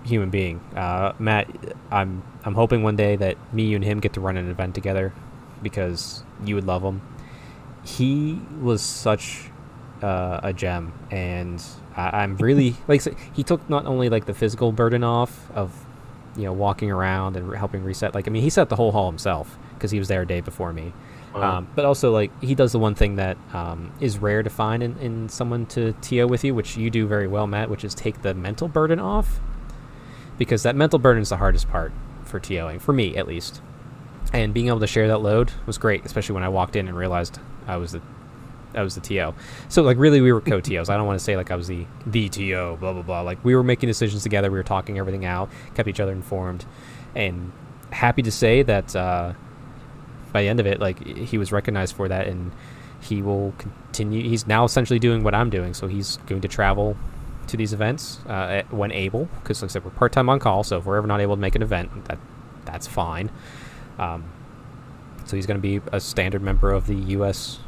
[0.03, 0.59] human being.
[0.75, 1.47] Uh, Matt,
[1.91, 4.75] I'm I'm hoping one day that me, you, and him get to run an event
[4.75, 5.13] together
[5.61, 7.01] because you would love him.
[7.85, 9.49] He was such
[10.01, 11.63] uh, a gem, and
[11.95, 15.85] I, I'm really like so he took not only like the physical burden off of
[16.35, 18.13] you know walking around and re- helping reset.
[18.13, 20.41] Like I mean, he set the whole hall himself because he was there a day
[20.41, 20.93] before me.
[21.33, 21.57] Wow.
[21.57, 24.83] Um, but also, like he does the one thing that um, is rare to find
[24.83, 27.95] in, in someone to TO with you, which you do very well, Matt, which is
[27.95, 29.39] take the mental burden off,
[30.37, 31.91] because that mental burden is the hardest part
[32.23, 33.61] for TOing for me at least.
[34.31, 36.97] And being able to share that load was great, especially when I walked in and
[36.97, 38.01] realized I was the
[38.75, 39.35] I was the TO.
[39.69, 40.89] So like really we were co-TOs.
[40.89, 43.21] I don't want to say like I was the the TO, blah blah blah.
[43.21, 46.65] Like we were making decisions together, we were talking everything out, kept each other informed,
[47.15, 47.51] and
[47.91, 49.33] happy to say that uh,
[50.31, 52.51] by the end of it, like he was recognized for that, and
[52.99, 54.27] he will continue.
[54.27, 56.97] He's now essentially doing what I'm doing, so he's going to travel
[57.47, 59.25] to these events uh, when able.
[59.41, 61.35] Because like I said, we're part time on call, so if we're ever not able
[61.35, 62.19] to make an event, that
[62.65, 63.29] that's fine.
[63.99, 64.25] Um,
[65.25, 67.59] so he's going to be a standard member of the U.S.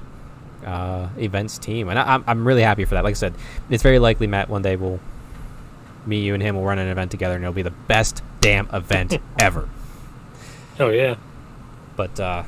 [0.66, 3.04] Uh, events team, and I, I'm I'm really happy for that.
[3.04, 3.34] Like I said,
[3.70, 5.00] it's very likely Matt one day will,
[6.06, 8.68] me, you, and him will run an event together, and it'll be the best damn
[8.74, 9.70] event ever.
[10.80, 11.16] oh yeah.
[11.96, 12.44] But uh,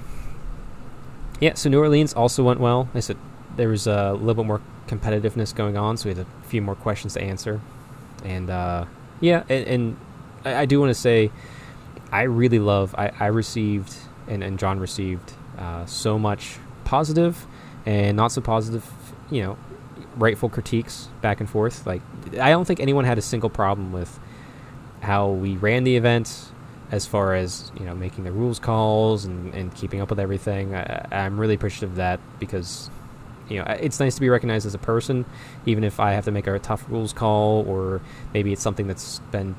[1.40, 2.90] yeah, so New Orleans also went well.
[2.94, 3.18] I said
[3.56, 6.76] there was a little bit more competitiveness going on, so we had a few more
[6.76, 7.62] questions to answer.
[8.24, 8.86] And uh,
[9.20, 9.98] yeah, and, and
[10.46, 11.32] I, I do want to say
[12.12, 12.96] I really love.
[12.98, 13.96] I, I received
[14.28, 17.46] and, and John received uh, so much positive
[17.86, 18.90] and not so positive.
[19.30, 19.58] You know,
[20.16, 21.86] rightful critiques back and forth.
[21.86, 22.02] Like
[22.40, 24.20] I don't think anyone had a single problem with
[25.02, 26.52] how we ran the event
[26.92, 30.74] as far as you know making the rules calls and, and keeping up with everything
[30.74, 32.90] I, i'm really appreciative of that because
[33.50, 35.26] you know it's nice to be recognized as a person
[35.66, 38.02] even if i have to make a tough rules call or
[38.34, 39.56] maybe it's something that's been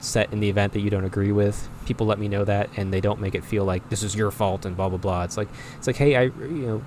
[0.00, 1.68] set in the event that you don't agree with.
[1.86, 4.30] People let me know that and they don't make it feel like this is your
[4.30, 5.24] fault and blah blah blah.
[5.24, 6.82] It's like it's like hey i you know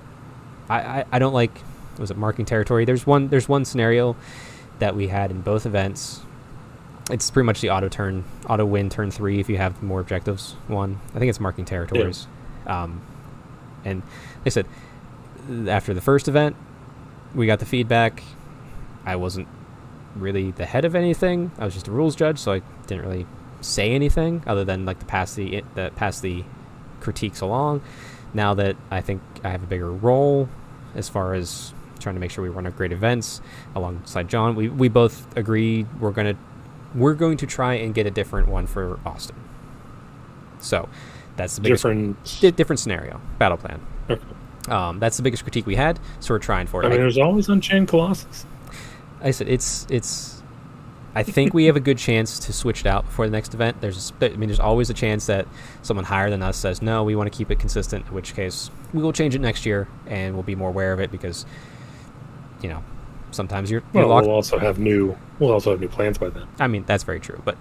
[0.68, 1.52] i i, I don't like
[1.98, 2.84] was it marking territory?
[2.84, 4.16] There's one there's one scenario
[4.80, 6.22] that we had in both events.
[7.10, 10.52] It's pretty much the auto turn, auto win turn three if you have more objectives.
[10.68, 12.26] One, I think it's marking territories.
[12.66, 13.02] Um,
[13.84, 14.66] and like I said,
[15.68, 16.56] after the first event,
[17.34, 18.22] we got the feedback.
[19.04, 19.48] I wasn't
[20.16, 21.50] really the head of anything.
[21.58, 23.26] I was just a rules judge, so I didn't really
[23.60, 26.44] say anything other than like to pass the the pass the
[27.00, 27.82] critiques along.
[28.32, 30.48] Now that I think I have a bigger role
[30.94, 33.40] as far as trying to make sure we run a great events
[33.74, 36.36] alongside John, we we both agreed we're gonna
[36.94, 39.36] we're going to try and get a different one for Austin.
[40.60, 40.88] So
[41.36, 42.40] that's the biggest Different.
[42.40, 43.80] di- different scenario battle plan.
[44.08, 44.22] Okay.
[44.68, 46.86] Um, that's the biggest critique we had, so we're trying for it.
[46.86, 48.46] I mean, there's always Unchained Colossus.
[49.20, 50.42] I said it's it's.
[51.16, 53.80] I think we have a good chance to switch it out before the next event.
[53.80, 55.46] There's, I mean, there's always a chance that
[55.82, 58.04] someone higher than us says no, we want to keep it consistent.
[58.08, 60.98] In which case, we will change it next year, and we'll be more aware of
[60.98, 61.46] it because,
[62.62, 62.82] you know,
[63.30, 64.26] sometimes you're, you're Well, locked.
[64.26, 65.16] we'll also have new.
[65.38, 66.48] We'll also have new plans by then.
[66.58, 67.56] I mean, that's very true, but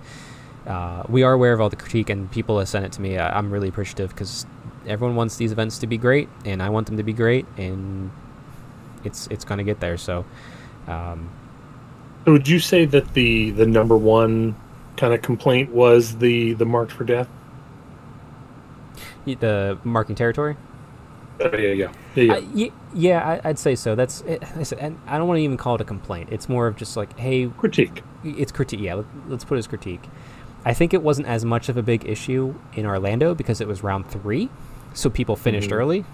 [0.66, 3.20] uh, we are aware of all the critique, and people have sent it to me.
[3.20, 4.48] I, I'm really appreciative because
[4.88, 8.12] everyone wants these events to be great, and I want them to be great, and
[9.04, 9.98] it's it's going to get there.
[9.98, 10.26] So.
[10.88, 11.30] Um,
[12.26, 14.56] So would you say that the the number one
[14.96, 17.28] kind of complaint was the the marked for death?
[19.26, 20.58] the marking territory.
[21.40, 22.24] Oh, yeah, yeah, yeah.
[22.24, 22.34] yeah.
[22.34, 23.96] I, y- yeah, I, I'd say so.
[23.96, 26.30] That's it, I said, and I don't want to even call it a complaint.
[26.32, 28.04] It's more of just like, hey, Critique.
[28.24, 28.82] it's critique.
[28.82, 30.04] Yeah, let, let's put it as critique.
[30.66, 33.84] I think it wasn't as much of a big issue in Orlando because it was
[33.84, 34.50] round three,
[34.94, 35.74] so people finished Mhm.
[35.76, 36.06] early.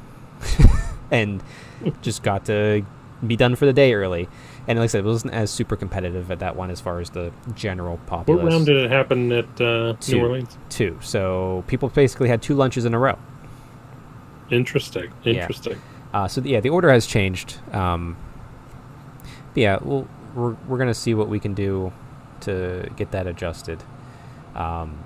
[1.11, 1.43] and
[2.01, 2.85] just got to
[3.25, 4.27] be done for the day early.
[4.67, 7.09] And like I said, it wasn't as super competitive at that one as far as
[7.09, 8.43] the general populace.
[8.43, 10.17] What round did it happen at uh, Two.
[10.17, 10.57] New Orleans?
[10.69, 10.97] Two.
[11.01, 13.17] So people basically had two lunches in a row.
[14.51, 15.11] Interesting.
[15.23, 15.33] Yeah.
[15.41, 15.77] Interesting.
[16.13, 17.57] Uh, so yeah, the order has changed.
[17.73, 18.15] Um,
[19.53, 21.91] but yeah, we'll, we're we're gonna see what we can do
[22.41, 23.83] to get that adjusted.
[24.55, 24.98] Um,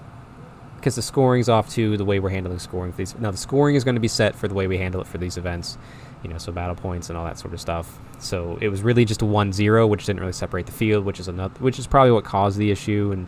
[0.83, 3.17] because the scoring's off to the way we're handling scoring for these.
[3.17, 5.17] Now the scoring is going to be set for the way we handle it for
[5.17, 5.77] these events,
[6.23, 7.97] you know, so battle points and all that sort of stuff.
[8.19, 11.29] So it was really just a 1-0, which didn't really separate the field, which is
[11.29, 13.11] another, which is probably what caused the issue.
[13.13, 13.27] And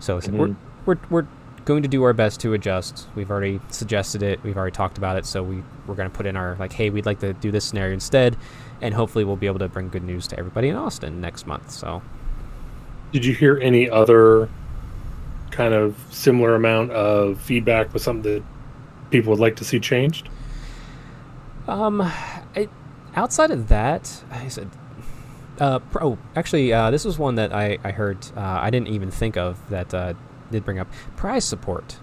[0.00, 0.32] so Mhm.
[0.36, 1.26] we're we're we're
[1.66, 3.06] going to do our best to adjust.
[3.14, 4.42] We've already suggested it.
[4.42, 5.24] We've already talked about it.
[5.24, 7.64] So we we're going to put in our like, hey, we'd like to do this
[7.64, 8.36] scenario instead,
[8.80, 11.70] and hopefully we'll be able to bring good news to everybody in Austin next month.
[11.70, 12.02] So
[13.12, 14.48] Did you hear any other
[15.58, 18.44] kind of similar amount of feedback with something that
[19.10, 20.28] people would like to see changed?
[21.66, 22.68] Um, I,
[23.16, 24.70] outside of that, I said,
[25.58, 28.18] uh, oh, actually, uh, this was one that I I heard.
[28.36, 29.92] Uh, I didn't even think of that.
[29.92, 30.14] Uh,
[30.52, 30.86] did bring up
[31.16, 31.96] prize support.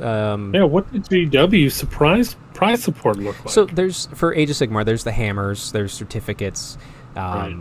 [0.00, 3.48] Um, Yeah, what did GW surprise prize support look like?
[3.52, 6.76] so there's for Age of Sigmar, there's the hammers, there's certificates.
[7.16, 7.56] Um, Right.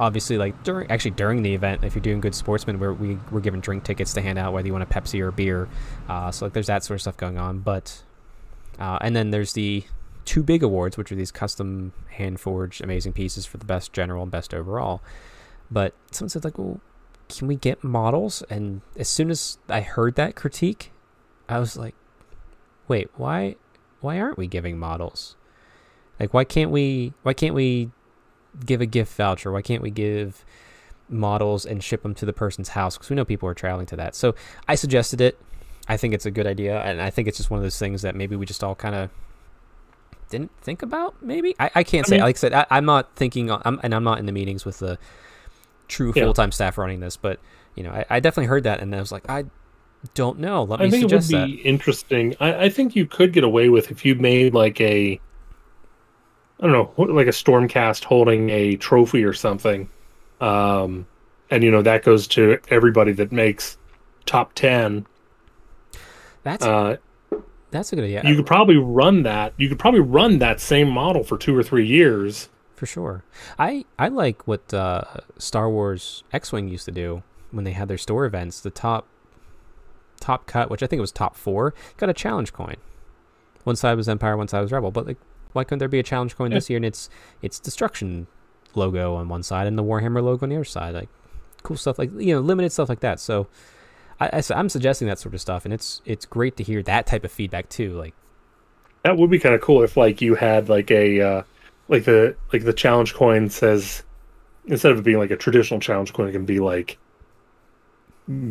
[0.00, 3.40] Obviously, like during actually during the event, if you're doing good sportsman, we're we, we're
[3.40, 5.68] given drink tickets to hand out whether you want a Pepsi or a beer.
[6.08, 7.60] Uh, so like there's that sort of stuff going on.
[7.60, 8.02] But
[8.78, 9.84] uh, and then there's the
[10.24, 14.22] two big awards, which are these custom hand forged amazing pieces for the best general
[14.22, 15.00] and best overall.
[15.70, 16.80] But someone said like, well,
[17.28, 18.42] can we get models?
[18.50, 20.92] And as soon as I heard that critique,
[21.48, 21.94] I was like,
[22.88, 23.56] wait, why
[24.00, 25.36] why aren't we giving models?
[26.18, 27.90] Like why can't we why can't we
[28.64, 29.50] give a gift voucher?
[29.52, 30.44] Why can't we give
[31.08, 32.96] models and ship them to the person's house?
[32.96, 34.14] Because we know people are traveling to that.
[34.14, 34.34] So
[34.68, 35.38] I suggested it.
[35.88, 38.02] I think it's a good idea, and I think it's just one of those things
[38.02, 39.10] that maybe we just all kind of
[40.30, 41.14] didn't think about.
[41.22, 42.14] Maybe I, I can't I say.
[42.16, 44.32] mean- like I said, I, I'm not thinking, on, I'm, and I'm not in the
[44.32, 44.98] meetings with the
[45.88, 46.24] true Yeah.
[46.24, 47.16] full time staff running this.
[47.16, 47.38] But
[47.74, 49.44] you know, I, I definitely heard that, and I was like, I
[50.14, 50.62] don't know.
[50.64, 51.68] Let me I think it would be that.
[51.68, 52.34] interesting.
[52.40, 55.20] I, I think you could get away with if you made like a,
[56.64, 59.90] I don't know, like a Stormcast holding a trophy or something,
[60.40, 61.06] um,
[61.50, 63.76] and you know that goes to everybody that makes
[64.24, 65.04] top ten.
[66.42, 66.96] That's Uh,
[67.70, 68.22] that's a good idea.
[68.24, 69.52] you could probably run that.
[69.58, 72.48] You could probably run that same model for two or three years.
[72.76, 73.24] For sure.
[73.58, 75.04] I, I like what uh,
[75.36, 78.60] Star Wars X Wing used to do when they had their store events.
[78.60, 79.06] The top
[80.18, 82.76] top cut, which I think it was top four, got a challenge coin.
[83.64, 84.90] One side was Empire, one side was Rebel.
[84.90, 85.18] But like
[85.54, 86.58] why couldn't there be a challenge coin Yeah.
[86.58, 87.08] this year and it's
[87.40, 88.26] it's destruction
[88.74, 90.94] logo on one side and the Warhammer logo on the other side?
[90.94, 91.08] Like
[91.62, 93.18] cool stuff like you know, limited stuff like that.
[93.18, 93.48] So
[94.20, 97.06] I, I, am suggesting that sort of stuff and it's it's great to hear that
[97.06, 97.94] type of feedback too.
[97.94, 98.14] Like
[99.02, 101.42] That would be kind of cool if like you had like a uh,
[101.88, 104.02] like the like the challenge coin says
[104.66, 106.98] instead of it being like a traditional challenge coin, it can be like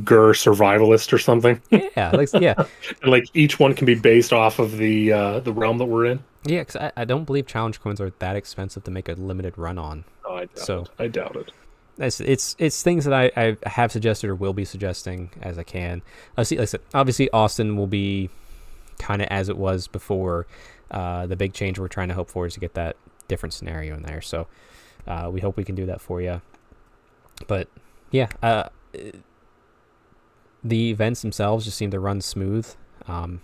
[0.03, 1.59] Ghur survivalist or something.
[1.71, 2.53] yeah, like yeah.
[3.01, 6.05] And like each one can be based off of the uh, the realm that we're
[6.05, 6.23] in.
[6.45, 9.57] Yeah, because I, I don't believe challenge coins are that expensive to make a limited
[9.57, 10.03] run on.
[10.27, 10.89] No, I doubt So- it.
[10.99, 11.51] I doubt it.
[11.99, 15.63] It's it's, it's things that I, I have suggested or will be suggesting as I
[15.63, 16.01] can.
[16.35, 18.31] I see, like I said, obviously Austin will be
[18.97, 20.47] kind of as it was before.
[20.89, 22.95] Uh, the big change we're trying to hope for is to get that
[23.27, 24.21] different scenario in there.
[24.21, 24.47] So
[25.07, 26.41] uh, we hope we can do that for you.
[27.47, 27.67] But
[28.09, 28.69] yeah, uh,
[30.63, 32.67] the events themselves just seem to run smooth.
[33.07, 33.41] Um,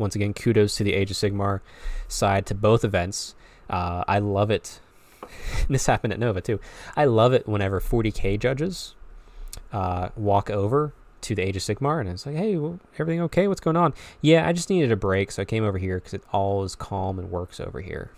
[0.00, 1.60] once again, kudos to the Age of Sigmar
[2.08, 3.34] side to both events.
[3.68, 4.80] Uh, I love it.
[5.68, 6.58] this happened at Nova too.
[6.96, 8.94] I love it whenever 40k judges
[9.72, 13.46] uh, walk over to the Age of Sigmar and it's like, hey, well, everything okay?
[13.46, 13.92] What's going on?
[14.22, 16.74] Yeah, I just needed a break, so I came over here because it all is
[16.74, 18.10] calm and works over here.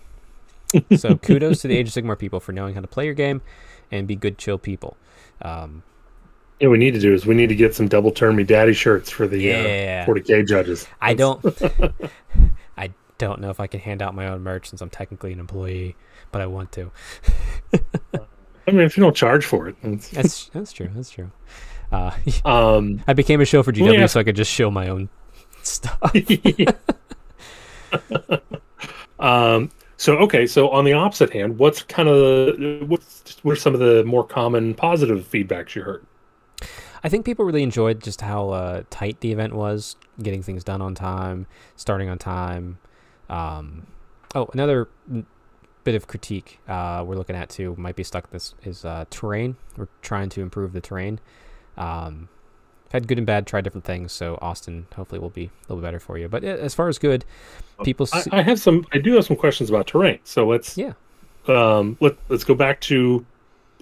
[0.97, 3.43] so kudos to the Age of Sigmar people for knowing how to play your game
[3.91, 4.97] and be good, chill people.
[5.43, 5.83] Um,
[6.63, 8.73] Yeah, we need to do is we need to get some double turn me daddy
[8.73, 10.05] shirts for the Yeah.
[10.07, 10.87] uh, 40k judges.
[11.01, 11.45] I don't,
[12.79, 15.41] I don't know if I can hand out my own merch since I'm technically an
[15.41, 15.97] employee,
[16.31, 16.93] but I want to.
[18.15, 19.75] I mean, if you don't charge for it,
[20.13, 20.89] That's that's true.
[20.95, 21.33] That's true.
[21.91, 22.13] Uh,
[22.45, 24.07] um, I became a show for GW Well, yeah.
[24.07, 25.09] so I could just show my own
[25.65, 25.99] stuff.
[29.19, 33.75] um, so okay, so on the opposite hand, what's kind of what's what are some
[33.75, 36.07] of the more common positive feedbacks you heard?
[37.05, 40.81] I think people really enjoyed just how uh, tight the event was, getting things done
[40.81, 41.47] on time,
[41.77, 42.79] starting on time.
[43.29, 43.87] Um,
[44.35, 45.27] oh, another n-
[45.85, 48.31] bit of critique uh, we're looking at too might be stuck.
[48.31, 49.57] This is uh, terrain.
[49.77, 51.19] We're trying to improve the terrain.
[51.77, 52.29] Um,
[52.93, 54.13] had good and bad, tried different things.
[54.13, 56.29] So Austin hopefully will be a little bit better for you.
[56.29, 57.25] But uh, as far as good,
[57.83, 58.07] people.
[58.13, 58.87] I, I have some.
[58.93, 60.21] I do have some questions about terrain.
[60.25, 60.93] So let's yeah.
[61.49, 63.25] um let let's go back to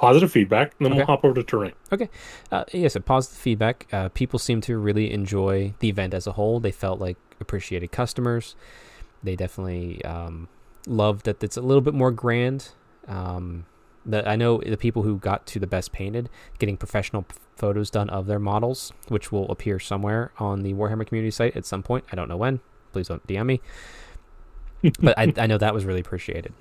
[0.01, 1.73] positive feedback, and then we'll hop over to terrain.
[2.51, 3.87] Uh, yes, a positive feedback.
[3.93, 6.59] Uh, people seem to really enjoy the event as a whole.
[6.59, 8.57] They felt like appreciated customers.
[9.23, 10.49] They definitely um,
[10.87, 12.71] loved that it's a little bit more grand.
[13.07, 13.67] Um,
[14.07, 17.91] the, I know the people who got to the best painted, getting professional p- photos
[17.91, 21.83] done of their models, which will appear somewhere on the Warhammer community site at some
[21.83, 22.07] point.
[22.11, 22.61] I don't know when.
[22.93, 23.61] Please don't DM me.
[25.01, 26.55] but I, I know that was really appreciated.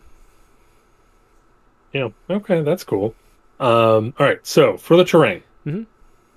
[1.93, 2.09] Yeah.
[2.29, 3.15] Okay, that's cool.
[3.59, 4.45] Um, all right.
[4.45, 5.43] So for the terrain,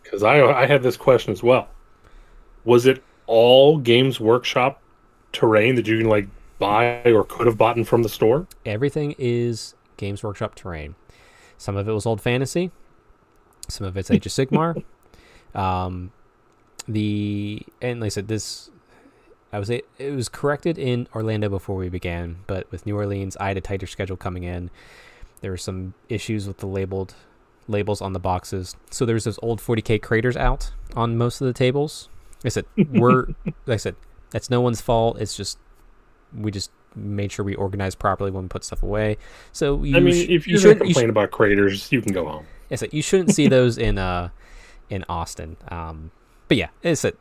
[0.02, 1.68] because I I had this question as well.
[2.64, 4.80] Was it all Games Workshop
[5.32, 8.46] terrain that you can like buy or could have bought from the store?
[8.66, 10.94] everything is Games Workshop terrain.
[11.58, 12.70] Some of it was old fantasy,
[13.68, 14.82] some of it's Age of Sigmar.
[15.54, 16.12] Um,
[16.88, 18.70] the and like I said, this
[19.52, 23.48] I was it was corrected in Orlando before we began, but with New Orleans, I
[23.48, 24.70] had a tighter schedule coming in.
[25.42, 27.14] There were some issues with the labeled
[27.68, 31.52] labels on the boxes, so there's those old 40k craters out on most of the
[31.52, 32.08] tables.
[32.38, 33.96] Like I said we're like I said
[34.30, 35.20] that's no one's fault.
[35.20, 35.58] It's just
[36.34, 39.18] we just made sure we organized properly when we put stuff away.
[39.52, 41.92] So you I mean, sh- if you you're going shouldn't you sh- complain about craters,
[41.92, 42.46] you can go home.
[42.70, 44.30] Yes, you shouldn't see those in uh
[44.90, 45.56] in Austin.
[45.68, 46.10] Um,
[46.48, 47.12] but yeah, it's a,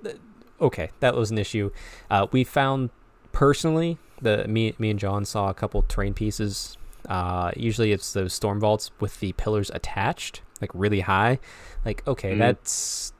[0.60, 0.92] okay.
[1.00, 1.72] That was an issue.
[2.10, 2.90] Uh, we found
[3.32, 6.78] personally the me me and John saw a couple terrain pieces.
[7.12, 11.40] Uh, usually it's those storm vaults with the pillars attached, like really high.
[11.84, 12.40] Like okay, Mhm.
[12.40, 13.12] that's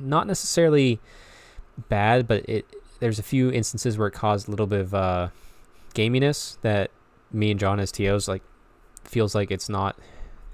[0.00, 1.00] not necessarily
[1.88, 2.64] bad, but it
[2.98, 5.28] there's a few instances where it caused a little bit of uh,
[5.94, 6.90] gaminess that
[7.30, 8.42] me and John as TOs like
[9.04, 9.96] feels like it's not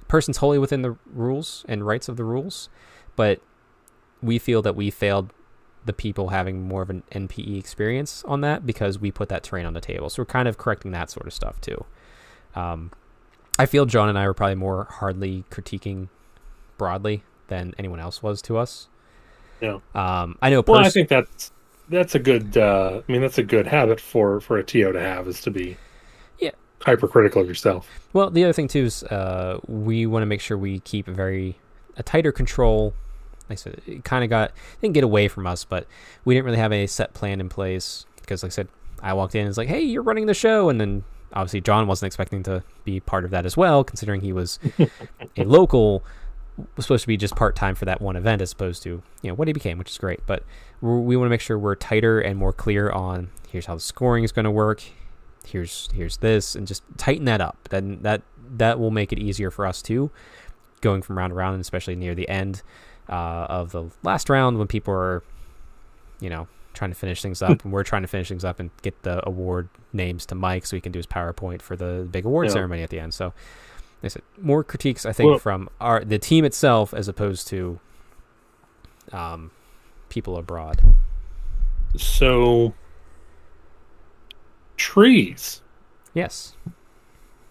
[0.08, 2.68] person's wholly within the rules and rights of the rules,
[3.16, 3.40] but
[4.20, 5.32] we feel that we failed
[5.86, 9.64] the people having more of an NPE experience on that because we put that terrain
[9.66, 10.10] on the table.
[10.10, 11.84] So we're kind of correcting that sort of stuff too.
[12.54, 12.90] Um,
[13.58, 16.08] I feel John and I were probably more hardly critiquing
[16.78, 18.88] broadly than anyone else was to us.
[19.60, 19.78] Yeah.
[19.94, 20.62] Um, I know.
[20.66, 21.52] Well, I think that's
[21.88, 22.56] that's a good.
[22.56, 25.50] Uh, I mean, that's a good habit for for a TO to have is to
[25.50, 25.76] be
[26.38, 26.50] Yeah.
[26.80, 27.88] hypercritical of yourself.
[28.12, 31.12] Well, the other thing too is uh, we want to make sure we keep a
[31.12, 31.58] very
[31.96, 32.94] a tighter control.
[33.48, 35.86] Like I said, it kind of got didn't get away from us, but
[36.24, 38.68] we didn't really have a set plan in place because, like I said,
[39.02, 41.86] I walked in and was like, "Hey, you're running the show," and then obviously John
[41.86, 44.58] wasn't expecting to be part of that as well, considering he was
[45.36, 46.02] a local.
[46.76, 49.30] Was supposed to be just part time for that one event, as opposed to you
[49.30, 50.20] know what he became, which is great.
[50.26, 50.44] But
[50.82, 54.22] we're, want to make sure we're tighter and more clear on here's how the scoring
[54.22, 54.82] is going to work,
[55.46, 58.22] here's here's this and just tighten that up then that
[58.56, 60.10] that will make it easier for us too
[60.80, 62.62] going from round to round and especially near the end
[63.08, 65.22] uh, of the last round when people are
[66.20, 68.70] you know trying to finish things up and we're trying to finish things up and
[68.82, 72.24] get the award names to mike so he can do his powerpoint for the big
[72.24, 72.52] award Yeah.
[72.54, 73.32] ceremony at the end so
[74.04, 77.78] I said, more critiques I think Well- from our the team itself as opposed to
[79.12, 79.50] um,
[80.08, 80.80] people abroad
[81.96, 82.72] So,
[84.76, 85.60] trees.
[86.14, 86.56] yes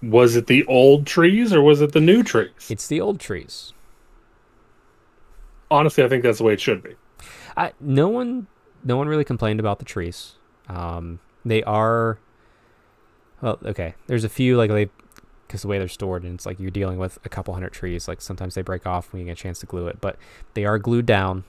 [0.02, 2.50] Was it the old trees or was it the new trees?
[2.70, 3.74] it's the old trees
[5.70, 6.96] Honestly, I think that's the way it should be.
[7.56, 8.48] I no one
[8.84, 10.34] no one really complained about the trees.
[10.68, 12.20] Um, they are
[13.42, 13.96] well, okay.
[14.08, 14.90] There's a few like they
[15.48, 18.08] because the way they're stored and it's like you're dealing with a couple hundred trees.
[18.08, 20.18] Like sometimes they break off when you get a chance to glue it, but
[20.54, 21.44] they are glued down,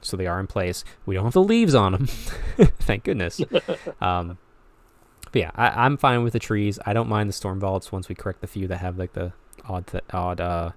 [0.00, 0.84] so they are in place.
[1.06, 2.06] We don't have the leaves on them,
[2.78, 3.40] thank goodness.
[4.00, 4.38] um,
[5.32, 6.78] but yeah, I, I'm fine with the trees.
[6.86, 9.32] I don't mind the storm vaults once we correct the few that have like the
[9.66, 10.70] odd th- odd uh,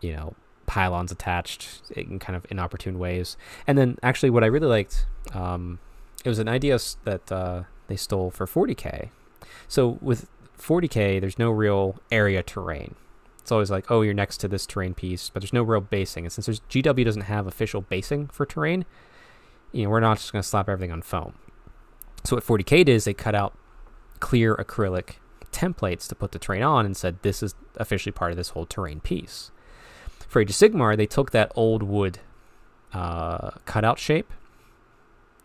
[0.00, 0.34] you know
[0.70, 3.36] pylons attached in kind of inopportune ways.
[3.66, 5.04] And then actually, what I really liked,
[5.34, 5.80] um,
[6.24, 9.10] it was an idea that uh, they stole for 40k.
[9.66, 12.94] So with 40k, there's no real area terrain.
[13.40, 16.24] It's always like, oh, you're next to this terrain piece, but there's no real basing.
[16.24, 18.84] And since there's GW doesn't have official basing for terrain,
[19.72, 21.34] you know, we're not just going to slap everything on foam.
[22.22, 23.58] So what 40k did is they cut out
[24.20, 25.14] clear acrylic
[25.50, 28.66] templates to put the terrain on and said this is officially part of this whole
[28.66, 29.50] terrain piece.
[30.30, 32.20] For Age of Sigmar, they took that old wood
[32.92, 34.32] uh, cutout shape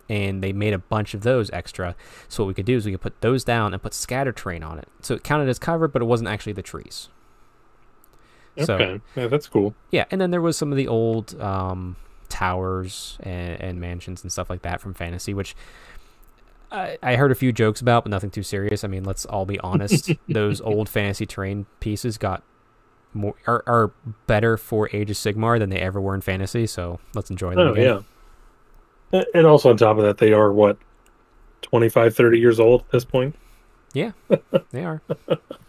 [0.08, 1.96] and they made a bunch of those extra.
[2.30, 4.62] So what we could do is we could put those down and put scatter terrain
[4.62, 4.88] on it.
[5.02, 7.10] So it counted as cover, but it wasn't actually the trees.
[8.64, 9.74] So- Okay, yeah, that's cool.
[9.90, 11.96] Yeah, and then there was some of the old um,
[12.30, 15.56] towers and, and mansions and stuff like that from fantasy, which
[16.72, 18.84] I, I heard a few jokes about, but nothing too serious.
[18.84, 22.44] I mean, let's all be honest; those old fantasy terrain pieces got
[23.16, 23.92] more are, are
[24.28, 26.68] better for Age of Sigmar than they ever were in Fantasy.
[26.68, 28.06] So let's enjoy them Oh again.
[29.12, 29.24] yeah.
[29.34, 30.78] And also on top of that, they are what
[31.62, 33.36] 25, 30 years old at this point.
[33.94, 34.12] Yeah,
[34.72, 35.02] they are.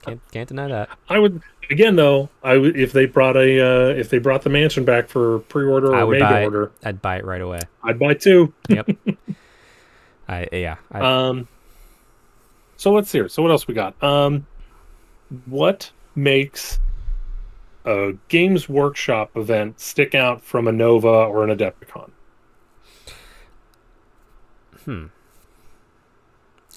[0.03, 0.89] can't can't deny that.
[1.09, 1.41] I would
[1.71, 2.29] again though.
[2.43, 5.95] I would if they brought a uh, if they brought the mansion back for pre-order
[5.95, 7.61] or would made buy order, I'd buy it right away.
[7.85, 8.53] I'd buy two.
[8.69, 8.89] Yep.
[10.29, 10.77] I yeah.
[10.91, 11.47] I, Um.
[12.79, 13.19] So let's see.
[13.19, 13.29] here.
[13.29, 14.03] So what else we got?
[14.03, 14.45] Um,
[15.45, 16.81] what makes
[17.87, 22.11] a Games Workshop event stick out from a Nova or an Adepticon?
[24.85, 25.07] hmm.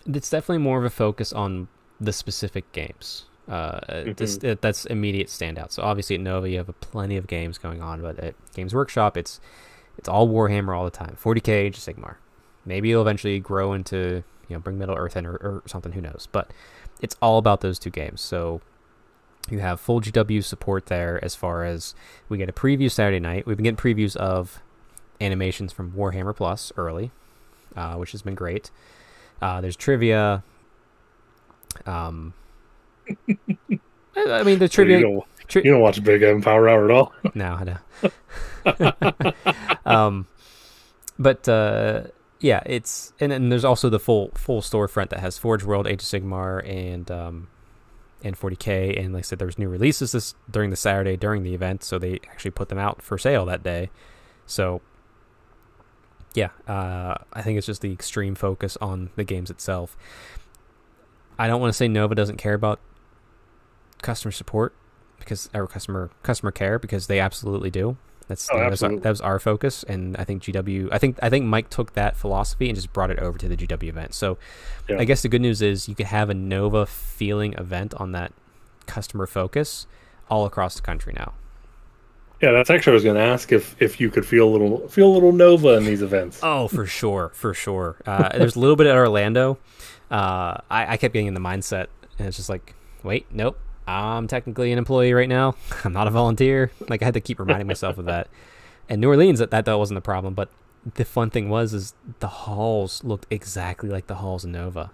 [0.08, 1.68] It's definitely more of a focus on
[2.00, 3.26] the specific games.
[3.48, 3.80] Uh,
[4.16, 5.72] this, it- that's immediate standout.
[5.72, 8.74] So obviously at Nova you have a plenty of games going on, but at Games
[8.74, 9.40] Workshop it's
[9.98, 11.18] it's all Warhammer all the time.
[11.22, 12.16] 40k Age of Sigmar.
[12.66, 15.92] Maybe it'll eventually grow into you know bring Middle Earth in or, or something.
[15.94, 16.28] Who knows?
[16.32, 16.52] But
[17.02, 18.22] it's all about those two games.
[18.22, 18.62] So
[19.52, 21.96] you have full GW support there as far as
[22.28, 23.46] we get a preview Saturday night.
[23.46, 24.62] We've been getting previews of
[25.22, 27.12] animations from Warhammer Plus early,
[27.76, 28.72] uh, which has been great.
[29.42, 30.44] Uh, there's trivia.
[31.86, 32.34] Um,
[34.16, 35.02] I, mean the You trivia.
[35.02, 37.14] don't, tri- you don't watch Big M Power Hour at all.
[37.34, 37.78] no,
[38.66, 39.34] I know.
[39.86, 40.28] um,
[41.18, 42.04] but uh,
[42.40, 46.02] yeah, it's and then there's also the full full storefront that has Forge World, Age
[46.02, 47.48] of Sigmar, and um,
[48.24, 49.00] and 40k.
[49.00, 51.84] And like I said, there was new releases this during the Saturday during the event,
[51.84, 53.90] so they actually put them out for sale that day.
[54.46, 54.82] So
[56.34, 59.98] yeah, uh, I think it's just the extreme focus on the games itself.
[61.38, 62.80] I don't want to say Nova doesn't care about
[64.02, 64.74] customer support
[65.20, 67.98] because our customer customer care because they absolutely do.
[68.30, 70.88] That's Oh, know, that's our, that was our focus, and I think GW.
[70.94, 73.58] I think I think Mike took that philosophy and just brought it over to the
[73.58, 74.14] GW event.
[74.14, 74.38] So
[74.88, 75.00] Yeah.
[75.00, 78.32] I guess the good news is you could have a Nova feeling event on that
[78.86, 79.86] customer focus
[80.30, 81.34] all across the country now.
[82.42, 84.88] Yeah, that's actually I was going to ask if if you could feel a little
[84.88, 86.40] feel a little Nova in these events.
[86.44, 87.98] Oh, for sure, for sure.
[88.06, 89.58] Uh, there's a little bit at Orlando.
[90.10, 92.74] Uh, I, I kept getting in the mindset, and it's just like,
[93.04, 93.60] wait, nope.
[93.90, 95.56] I'm technically an employee right now.
[95.84, 96.72] I'm not a volunteer.
[96.88, 98.28] Like I had to keep reminding myself of that.
[98.88, 100.34] And New Orleans, that that, wasn't the problem.
[100.34, 100.50] But
[100.96, 104.92] the fun thing was, is the halls looked exactly like the halls in Nova.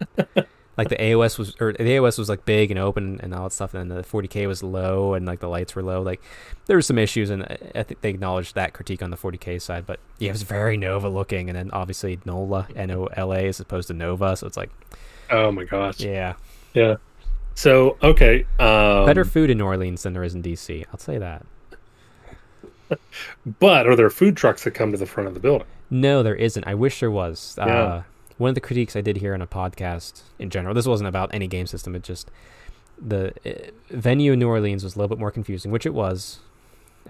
[0.78, 3.52] like the AOS was, or the AOS was like big and open and all that
[3.52, 6.00] stuff, and then the 40k was low and like the lights were low.
[6.00, 6.22] Like
[6.66, 9.60] there were some issues, and I- I think they acknowledged that critique on the 40k
[9.60, 9.86] side.
[9.86, 13.46] But yeah, it was very Nova looking, and then obviously NOLA, N O L A,
[13.48, 14.36] as opposed to Nova.
[14.36, 14.70] So it's like,
[15.30, 16.00] Oh my gosh.
[16.00, 16.34] yeah,
[16.74, 16.96] Yeah.
[17.54, 18.46] So okay.
[18.58, 20.84] Um, better food in New Orleans than there is in DC.
[20.92, 21.44] I'll say that.
[23.58, 25.66] But are there food trucks that come to the front of the building?
[25.90, 26.66] No, there isn't.
[26.66, 27.54] I wish there was.
[27.56, 27.64] Yeah.
[27.64, 28.02] Uh,
[28.38, 30.74] one of the critiques I did here on a podcast in general.
[30.74, 31.94] This wasn't about any game system.
[31.94, 32.30] It just
[33.00, 36.40] the uh, venue in New Orleans was a little bit more confusing, which it was.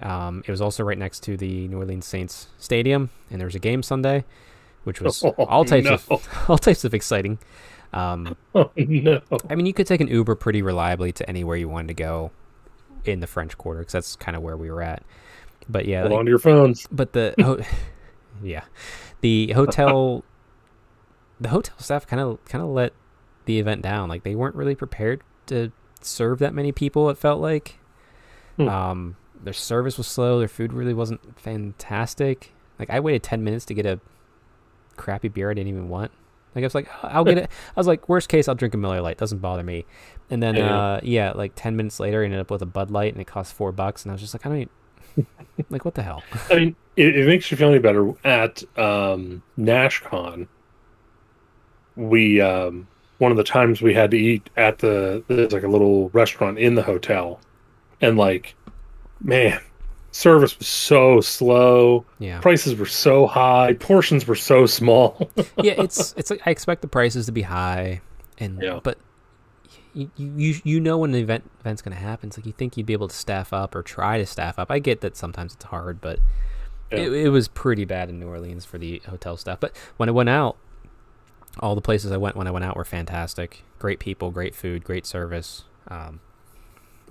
[0.01, 3.55] Um, it was also right next to the New Orleans Saints Stadium, and there was
[3.55, 4.23] a game Sunday,
[4.85, 6.15] which was Oh, all types no.
[6.15, 7.39] of all types of exciting.
[7.93, 9.21] Um, Oh no.
[9.49, 12.31] I mean, you could take an Uber pretty reliably to anywhere you wanted to go
[13.05, 15.03] in the French Quarter because that's kind of where we were at.
[15.69, 16.87] But yeah, Hold like- on to your phones.
[16.91, 17.65] but the
[18.43, 18.63] yeah,
[19.21, 20.23] the hotel,
[21.39, 22.93] the hotel staff kind of kind of let
[23.45, 24.09] the event down.
[24.09, 25.71] Like they weren't really prepared to
[26.01, 27.09] serve that many people.
[27.09, 27.77] It felt like,
[28.57, 28.67] Hmm.
[28.69, 30.39] um, their service was slow.
[30.39, 32.53] Their food really wasn't fantastic.
[32.79, 33.99] Like I waited ten minutes to get a
[34.95, 36.11] crappy beer I didn't even want.
[36.55, 37.49] Like I was like, "Oh, I'll get it.
[37.75, 39.17] I was like, worst case, I'll drink a Miller Lite.
[39.17, 39.85] Doesn't bother me.
[40.29, 40.77] And then, Yeah.
[40.95, 43.25] uh, yeah, like ten minutes later, I ended up with a Bud Light, and it
[43.25, 44.03] cost four bucks.
[44.03, 44.69] And I was just like, I don't,
[45.17, 45.27] even,
[45.69, 46.23] like, what the hell?
[46.51, 48.11] I mean, it, it makes you feel any better.
[48.23, 50.47] At um, NashCon,
[51.95, 52.87] we um,
[53.19, 56.57] one of the times we had to eat at the there's like a little restaurant
[56.59, 57.39] in the hotel,
[58.01, 58.55] and like,
[59.21, 59.59] man,
[60.13, 62.05] service was so slow.
[62.19, 62.39] Yeah.
[62.39, 63.73] Prices were so high.
[63.73, 65.29] Portions were so small.
[65.57, 67.99] yeah, it's it's like I expect the prices to be high,
[68.37, 68.79] and Yeah.
[68.81, 68.97] but
[69.93, 72.27] you you you know when the event event's gonna happen.
[72.29, 74.71] It's like you think you'd be able to staff up or try to staff up.
[74.71, 76.19] I get that sometimes it's hard, but
[76.91, 76.99] Yeah.
[76.99, 79.59] it, it was pretty bad in New Orleans for the hotel staff.
[79.59, 80.57] But when I went out,
[81.59, 83.63] all the places I went when I went out were fantastic.
[83.79, 85.65] Great people, great food, great service.
[85.87, 86.19] Um,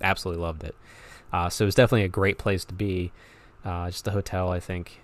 [0.01, 0.75] absolutely loved it.
[1.33, 3.11] Uh, so it was definitely a great place to be.
[3.65, 5.01] Uh, just the hotel, I think,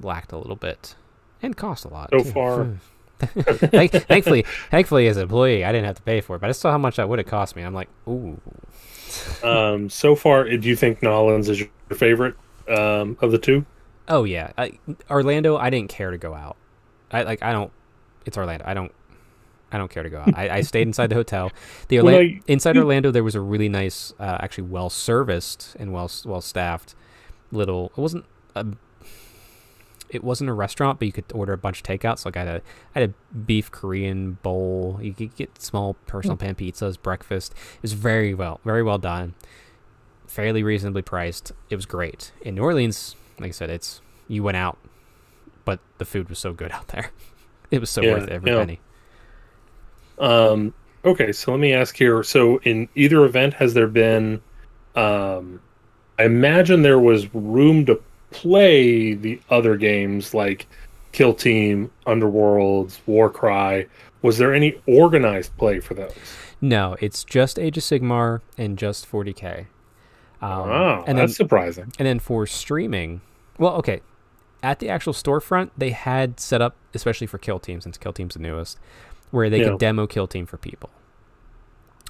[0.00, 0.94] lacked a little bit
[1.42, 2.10] and cost a lot.
[2.10, 2.30] So too.
[2.30, 2.68] far.
[3.20, 6.72] Thankfully, thankfully, as an employee, I didn't have to pay for it, but I saw
[6.72, 7.62] how much that would have cost me.
[7.62, 8.38] I'm like, ooh,
[9.42, 12.34] um, so far, do you think Nolans is your favorite
[12.68, 13.64] um, of the two?
[14.08, 14.52] oh yeah.
[14.58, 14.78] I,
[15.10, 16.56] Orlando, I didn't care to go out.
[17.10, 17.70] I like, I don't.
[18.26, 18.64] It's Orlando.
[18.66, 18.92] I don't.
[19.74, 20.36] I don't care to go out.
[20.38, 21.50] I, I stayed inside the hotel.
[21.88, 25.92] The Well, I- inside Orlando, there was a really nice, uh, actually well serviced and
[25.92, 26.94] well well staffed
[27.50, 27.86] little.
[27.96, 28.66] It wasn't a.
[30.10, 32.20] It wasn't a restaurant, but you could order a bunch of takeouts.
[32.20, 32.62] So like I had a,
[32.94, 35.00] I had a beef Korean bowl.
[35.02, 37.52] You could get small personal pan pizzas, breakfast.
[37.76, 39.34] It was very well, very well done,
[40.28, 41.50] fairly reasonably priced.
[41.68, 42.30] It was great.
[42.42, 44.78] In New Orleans, like I said, it's you went out,
[45.64, 47.10] but the food was so good out there.
[47.70, 48.58] It was so Yeah, worth every yeah.
[48.58, 48.80] penny.
[50.18, 52.22] Um, okay, so let me ask here.
[52.22, 54.40] So, in either event, has there been?
[54.94, 55.60] Um,
[56.18, 58.00] I imagine there was room to
[58.30, 60.66] play the other games like
[61.12, 63.88] Kill Team, Underworlds, Warcry.
[64.22, 66.14] Was there any organized play for those?
[66.60, 69.66] No, it's just Age of Sigmar and just 40k.
[70.40, 71.92] Um, oh, and that's then surprising.
[71.98, 73.20] and then for streaming,
[73.58, 74.00] well, okay,
[74.62, 78.34] at the actual storefront they had set up, especially for Kill Team, since Kill Team's
[78.34, 78.78] the newest,
[79.34, 79.70] where they Yeah.
[79.70, 80.90] could demo Kill Team for people.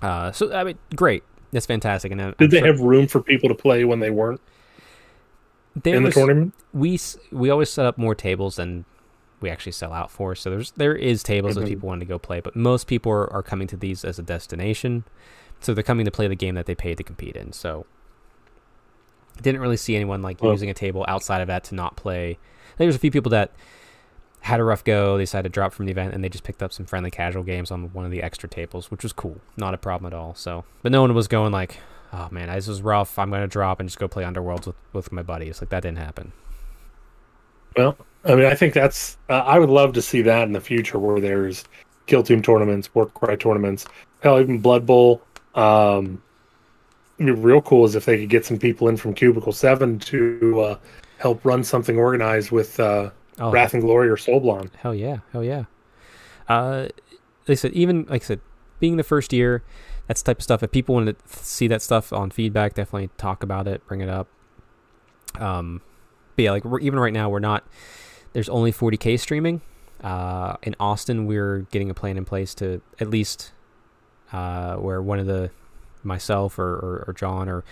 [0.03, 2.13] Uh, so I mean, great, that's fantastic.
[2.13, 4.41] And then Did I'm they sure have room for people to play when they weren't
[5.85, 6.55] in the was- tournament?
[6.73, 6.99] we
[7.33, 8.85] we always set up more tables than
[9.41, 10.35] we actually sell out for.
[10.35, 11.63] So there's there is tables Mhm.
[11.63, 14.19] if people want to go play, but most people are, are coming to these as
[14.19, 15.05] a destination.
[15.61, 17.53] So they're coming to play the game that they paid to compete in.
[17.53, 17.87] So
[19.41, 22.39] didn't really see anyone like Well- using a table outside of that to not play.
[22.77, 23.53] There's a few people that
[24.45, 25.17] had a rough go.
[25.17, 27.43] They decided to drop from the event and they just picked up some friendly casual
[27.43, 29.41] games on one of the extra tables, which was cool.
[29.57, 30.35] Not a problem at all.
[30.35, 31.79] So, but no one was going like,
[32.13, 33.19] "Oh man, this is rough.
[33.19, 35.97] I'm gonna drop and just go play Underworlds with with my buddies." Like that didn't
[35.97, 36.33] happen.
[37.75, 39.17] Well, I mean, I think that's.
[39.31, 41.65] Uh, I would love to see that in the future, where there's
[42.07, 43.87] kill team tournaments, Warcry tournaments,
[44.21, 45.23] hell, even Blood Bowl.
[45.55, 46.23] Um,
[47.19, 50.79] real cool is if they could get some people in from Cubicle Seven to uh,
[51.17, 53.09] help run something organized with uh,
[53.39, 54.75] Oh, Wrath and Glory or Soulbound.
[54.77, 55.65] Hell yeah, hell yeah.
[56.49, 56.89] Uh,
[57.49, 58.41] I said, even like I said,
[58.81, 59.63] being the first year,
[60.07, 60.63] that's the type of stuff.
[60.63, 64.09] If people want to see that stuff on feedback, definitely talk about it, bring it
[64.09, 64.29] up.
[65.39, 65.83] Um,
[66.37, 67.65] but yeah, like we're, even right now, we're not.
[68.33, 69.63] There's only 40k streaming.
[70.03, 73.53] Uh, in Austin, we're getting a plan in place to at least
[74.33, 75.51] uh, where one of the
[76.05, 77.65] myself or, or, or John or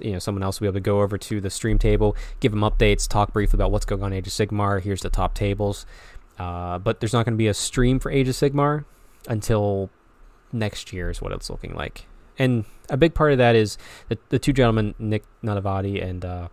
[0.00, 2.52] you know someone else will be able to go over to the stream table, give
[2.52, 4.82] them updates, talk briefly about what's going on in Age of Sigmar.
[4.82, 5.86] Here's the top tables.
[6.38, 8.84] Uh, but there's not going to be a stream for Age of Sigmar
[9.28, 9.90] until
[10.52, 12.06] next year is what it's looking like.
[12.38, 13.78] And a big part of that is
[14.08, 16.48] the, the two gentlemen, Nick Nanavati and uh,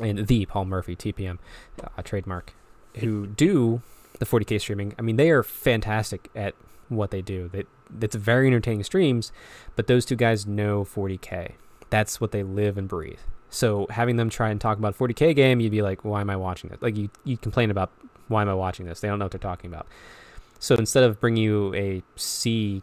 [0.00, 1.38] and the Paul Murphy, TPM,
[1.82, 2.54] uh, trademark,
[2.96, 3.82] who do
[4.18, 4.94] the 40k streaming.
[4.98, 6.54] I mean, they are fantastic at
[6.96, 7.48] what they do.
[7.52, 7.64] They,
[8.00, 9.32] it's very entertaining streams,
[9.76, 11.52] but those two guys know 40k.
[11.90, 13.18] That's what they live and breathe.
[13.50, 16.30] So having them try and talk about a 40k game, you'd be like, why am
[16.30, 16.82] I watching it?
[16.82, 17.90] Like you, you complain about
[18.28, 19.00] why am I watching this?
[19.00, 19.86] They don't know what they're talking about.
[20.58, 22.82] So instead of bringing you a C,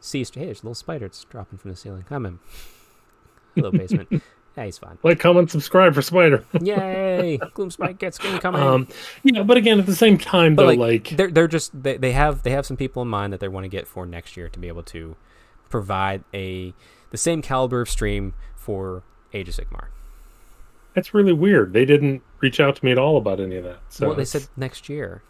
[0.00, 1.06] C, hey, there's a little spider.
[1.06, 2.04] It's dropping from the ceiling.
[2.10, 2.38] I'm in.
[3.54, 4.22] Hello, basement.
[4.56, 4.98] Yeah, he's fine.
[5.02, 6.44] Like, comment, subscribe for Spider.
[6.60, 7.38] Yay!
[7.54, 8.62] Gloom Spike gets incoming.
[8.62, 8.88] um,
[9.22, 11.96] yeah, but again, at the same time, but though, like, like, they're they're just they,
[11.96, 14.36] they have they have some people in mind that they want to get for next
[14.36, 15.16] year to be able to
[15.70, 16.74] provide a
[17.10, 19.86] the same caliber of stream for Age of Sigmar.
[20.94, 21.72] that's really weird.
[21.72, 23.78] They didn't reach out to me at all about any of that.
[23.88, 25.22] So well, they said next year.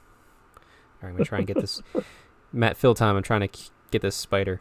[0.57, 0.63] All
[1.03, 1.81] right, I'm gonna try and get this
[2.53, 3.17] Matt fill time.
[3.17, 3.59] I'm trying to
[3.93, 4.61] get this spider.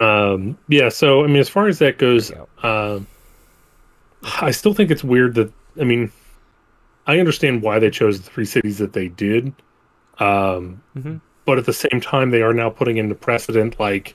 [0.00, 3.06] Um, yeah, so I mean, as far as that goes, um,
[4.40, 6.10] I still think it's weird that I mean,
[7.06, 9.52] I understand why they chose the three cities that they did,
[10.18, 14.14] um, hmm but at the same time, they are now putting into precedent like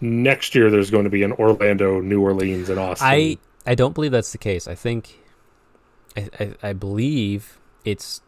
[0.00, 3.06] next year there's going to be an Orlando, New Orleans, and Austin.
[3.06, 4.66] I I don't believe that's the case.
[4.66, 5.18] I think
[6.16, 8.22] I, I I believe it's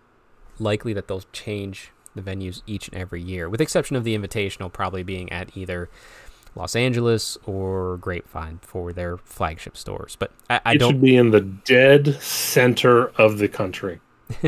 [0.59, 4.73] likely that they'll change the venues each and every year, with exception of the Invitational
[4.73, 5.89] probably being at either
[6.55, 10.16] Los Angeles or Grapevine for their flagship stores.
[10.18, 10.92] But I, I it don't.
[10.92, 14.01] should be in the dead center of the country,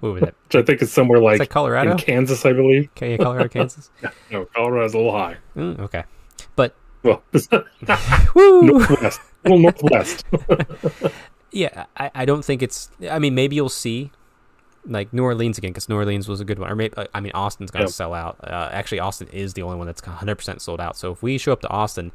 [0.00, 0.34] What was it?
[0.46, 1.92] which I think is somewhere Is like that Colorado?
[1.92, 2.88] in Kansas, I believe.
[2.96, 3.90] Okay, yeah, Colorado, Kansas.
[4.30, 5.36] No, Colorado's a little high.
[5.54, 6.04] Mm, okay,
[6.54, 7.22] but Well,
[8.34, 10.24] northwest, a little northwest.
[11.52, 12.90] Yeah, I, I don't think it's.
[13.10, 14.10] I mean, maybe you'll see
[14.86, 16.70] like New Orleans again because New Orleans was a good one.
[16.70, 17.94] Or maybe I mean Austin's going to Yeah.
[17.94, 18.38] sell out.
[18.42, 20.96] Uh, actually, Austin is the only one that's 100 percent sold out.
[20.96, 22.12] So if we show up to Austin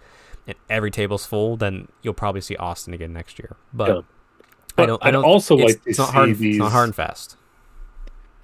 [0.47, 3.55] and every table's full, then you'll probably see Austin again next year.
[3.74, 4.01] But Yeah.
[4.78, 5.03] I don't.
[5.03, 5.26] I I'd don't.
[5.26, 6.30] also it's, like it's not hard.
[6.38, 6.55] these.
[6.55, 7.36] It's not hard and fast.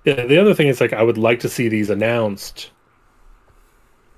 [0.04, 2.72] Yeah, the other thing is like I would like to see these announced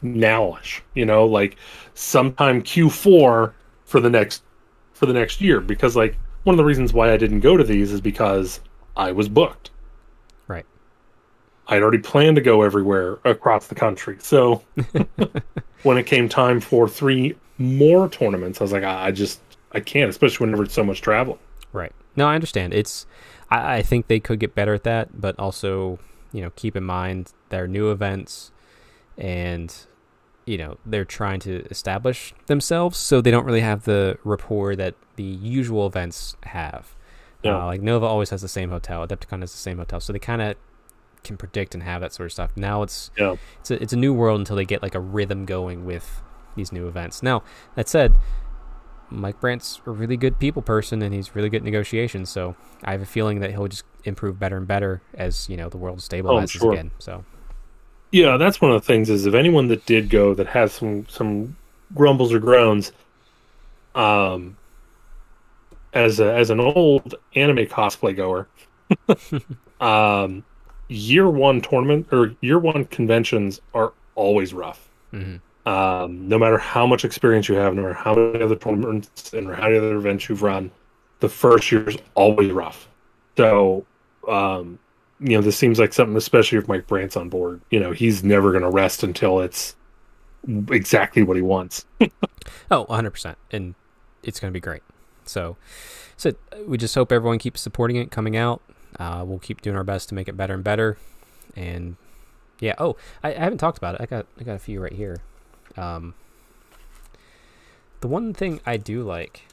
[0.04, 0.82] nowish.
[0.96, 1.56] You know, like
[1.94, 3.54] sometime Q4
[3.86, 4.44] for the next
[4.94, 5.60] for the next year.
[5.62, 8.60] Because like one of the reasons why I didn't go to these is because
[8.98, 9.72] I was booked.
[11.70, 14.18] I'd already planned to go everywhere across the country.
[14.20, 14.64] So
[15.84, 19.40] when it came time for three more tournaments, I was like, I, I just
[19.72, 21.38] I can't, especially whenever it's so much travel.
[21.72, 21.92] Right.
[22.16, 22.74] No, I understand.
[22.74, 23.06] It's
[23.52, 26.00] I, I think they could get better at that, but also,
[26.34, 28.52] you know, keep in mind their new events
[29.18, 29.74] and
[30.46, 34.96] you know, they're trying to establish themselves so they don't really have the rapport that
[35.16, 36.96] the usual events have.
[37.44, 37.62] Yeah.
[37.62, 40.00] Uh, like Nova always has the same hotel, Adepticon has the same hotel.
[40.00, 40.56] So they kind of
[41.24, 42.52] can predict and have that sort of stuff.
[42.56, 43.36] Now it's Yeah.
[43.60, 46.22] it's a, it's a new world until they get like a rhythm going with
[46.56, 47.22] these new events.
[47.24, 47.44] Now
[47.76, 48.16] that said,
[49.12, 52.30] Mike Brandt's a really good people person and he's really good at negotiations.
[52.30, 55.68] So I have a feeling that he'll just improve better and better as you know
[55.70, 56.74] the world stabilizes sure.
[56.74, 56.92] again.
[57.00, 57.24] So
[58.12, 61.08] Yeah, that's one of the things is if anyone that did go that has some
[61.08, 61.56] some
[61.96, 62.92] grumbles or groans,
[63.96, 64.56] um,
[65.94, 68.48] as a, as an old anime cosplay goer,
[69.82, 70.44] um,
[70.90, 74.90] year one tournament or year one conventions are always rough.
[75.14, 75.40] mhm.
[75.66, 79.48] Um, no matter how much experience you have, no matter how many other tournaments and
[79.54, 80.72] how many other events you've run,
[81.20, 82.88] the first year is always rough.
[83.38, 83.86] So,
[84.28, 84.80] um,
[85.20, 87.62] you know, this seems like something, especially if Mike Brandt's on board.
[87.70, 89.76] You know, he's never going to rest until it's
[90.72, 91.86] exactly what he wants.
[92.72, 93.76] oh 100 percent, and
[94.24, 94.82] it's going to be great.
[95.26, 95.58] So
[96.18, 96.34] so
[96.66, 98.62] we just hope everyone keeps supporting it, coming out.
[98.98, 100.98] Uh, we'll keep doing our best to make it better and better.
[101.56, 101.96] And
[102.60, 104.02] yeah, oh, I, I haven't talked about it.
[104.02, 105.18] I got I got a few right here.
[105.78, 106.14] Um,
[108.02, 109.46] the one thing I do like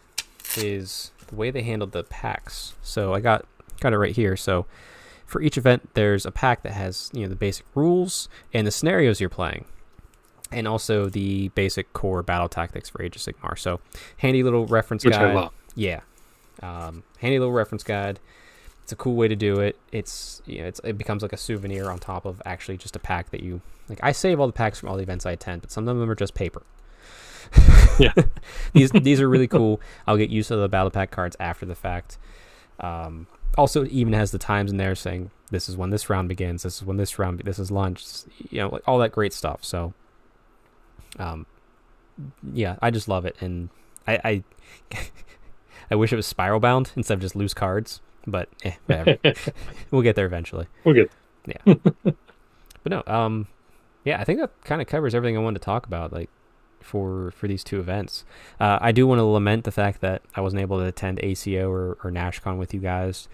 [0.57, 2.75] is the way they handled the packs.
[2.83, 3.47] So I got
[3.81, 4.37] got it right here.
[4.37, 4.67] So
[5.27, 8.71] for each event, there's a pack that has you know the basic rules and the
[8.71, 9.65] scenarios you're playing,
[10.51, 13.59] and also the basic core battle tactics for Age of Sigmar.
[13.59, 13.81] So
[14.19, 15.35] handy little reference Which I guide.
[15.35, 15.53] love.
[15.75, 16.01] Yeah,
[16.63, 18.19] um, handy little reference guide.
[18.87, 19.77] It's a cool way to do it.
[19.91, 23.01] It's you know, it's, it becomes like a souvenir on top of actually just a
[23.01, 23.99] pack that you like.
[24.01, 26.09] I save all the packs from all the events I attend, but some of them
[26.09, 26.63] are just paper.
[27.99, 28.13] Yeah.
[28.75, 29.81] these these are really cool.
[30.07, 32.17] I'll get used to the battle pack cards after the fact.
[32.79, 33.27] Um,
[33.59, 36.63] also, it even has the times in there saying this is when this round begins.
[36.63, 37.41] This is when this round.
[37.41, 38.05] This is lunch.
[38.51, 39.65] You know, like all that great stuff.
[39.65, 39.95] So,
[41.19, 41.47] um,
[42.53, 43.71] yeah, I just love it, and
[44.07, 44.45] I
[44.93, 45.01] I,
[45.91, 48.01] I wish it was spiral bound instead of just loose cards.
[48.27, 49.19] But eh, whatever.
[49.91, 50.67] we'll get there eventually.
[50.85, 50.95] We're
[51.47, 51.75] Yeah.
[52.87, 53.49] But no, um,
[54.05, 56.13] yeah, I think that kind of covers everything I wanted to talk about.
[56.13, 56.31] Like
[56.81, 58.25] for for these two events,
[58.61, 61.69] uh, I do want to lament the fact that I wasn't able to attend ACO
[61.69, 63.27] or, or NashCon with you guys.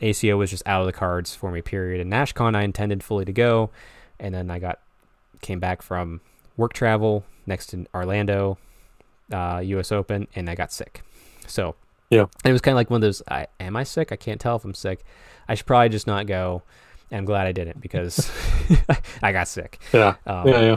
[0.00, 2.00] ACO was just out of the cards for me, period.
[2.00, 3.70] And NashCon, I intended fully to go,
[4.18, 4.80] and then I got
[5.40, 6.20] came back from
[6.56, 8.58] work travel next to Orlando,
[9.32, 9.92] uh, U.S.
[9.92, 11.02] Open, and I got sick.
[11.46, 11.76] So
[12.10, 12.20] Yeah.
[12.22, 13.22] and it was kind of like one of those.
[13.28, 14.12] I, am I sick?
[14.12, 15.04] I can't tell if I'm sick.
[15.48, 16.62] I should probably just not go.
[17.10, 18.30] And I'm glad I didn't because
[19.22, 19.78] I got sick.
[19.92, 20.16] Yeah.
[20.26, 20.60] Um, yeah.
[20.60, 20.76] Yeah.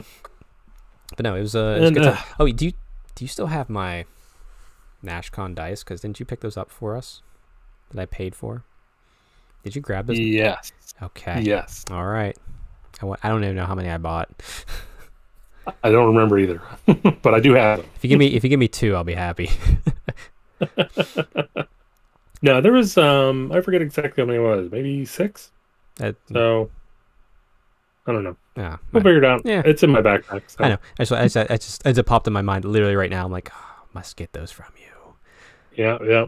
[1.15, 2.25] But no, it was, uh, it was a And, good uh, time.
[2.39, 2.71] Oh, do you
[3.15, 4.05] do you still have my
[5.03, 5.83] NashCon dice?
[5.83, 7.21] Because didn't you pick those up for us
[7.91, 8.63] that I paid for?
[9.63, 10.19] Did you grab those?
[10.19, 10.71] Yes.
[11.01, 11.41] Okay.
[11.41, 11.83] Yes.
[11.91, 12.37] All right.
[13.01, 14.29] I, I don't even know how many I bought.
[15.83, 16.61] I don't remember either,
[17.21, 17.89] but I do have them.
[17.95, 19.49] If you give me if you give me two, I'll be happy.
[22.41, 25.51] No, there was um I forget exactly how many it was, maybe six.
[26.33, 26.69] So
[28.07, 28.37] I don't know.
[28.55, 29.41] yeah, We'll figure it out.
[29.45, 29.61] Yeah.
[29.65, 30.43] It's in my backpack.
[30.47, 30.63] So.
[30.63, 30.77] I know.
[30.97, 33.25] I just, I just, I just, it just popped in my mind literally right now.
[33.25, 35.15] I'm like, oh, must get those from you.
[35.75, 36.25] Yeah, yeah.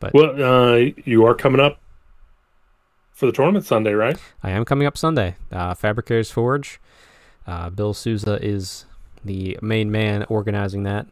[0.00, 0.42] But- well,
[0.74, 1.78] uh, you are coming up
[3.12, 4.18] for the tournament Sunday, right?
[4.42, 5.36] I am coming up Sunday.
[5.52, 6.80] Uh, Fabricators Forge.
[7.46, 8.84] Uh, Bill Souza is
[9.24, 11.06] the main man organizing that.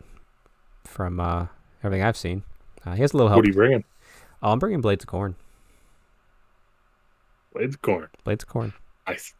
[0.85, 1.47] From uh,
[1.85, 2.43] everything I've seen,
[2.87, 3.39] uh, he has a little help.
[3.39, 3.85] What are you bringing?
[4.43, 5.35] Oh, I'm bringing Blades of Khorne.
[7.53, 8.09] Blades of Khorne.
[8.25, 8.73] Blades of Khorne.
[9.09, 9.35] Nice.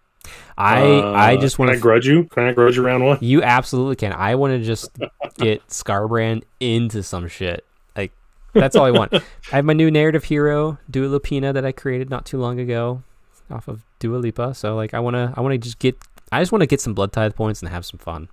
[0.59, 1.83] I Uh, I just want Can I to.
[1.83, 2.25] grudge you?
[2.25, 3.19] Can I grudge you round one?
[3.21, 4.13] you absolutely can.
[4.13, 4.91] I want to just
[5.39, 7.65] get Skarbrand into some shit.
[7.97, 8.13] Like
[8.53, 9.15] that's all I want.
[9.53, 13.03] I have my new narrative hero, Dua Lipina, that I created not too long ago,
[13.51, 14.55] off of Dua Lipa.
[14.55, 15.97] So like, I wanna I wanna just get.
[16.33, 18.29] I just want to get some blood tithe points and have some fun.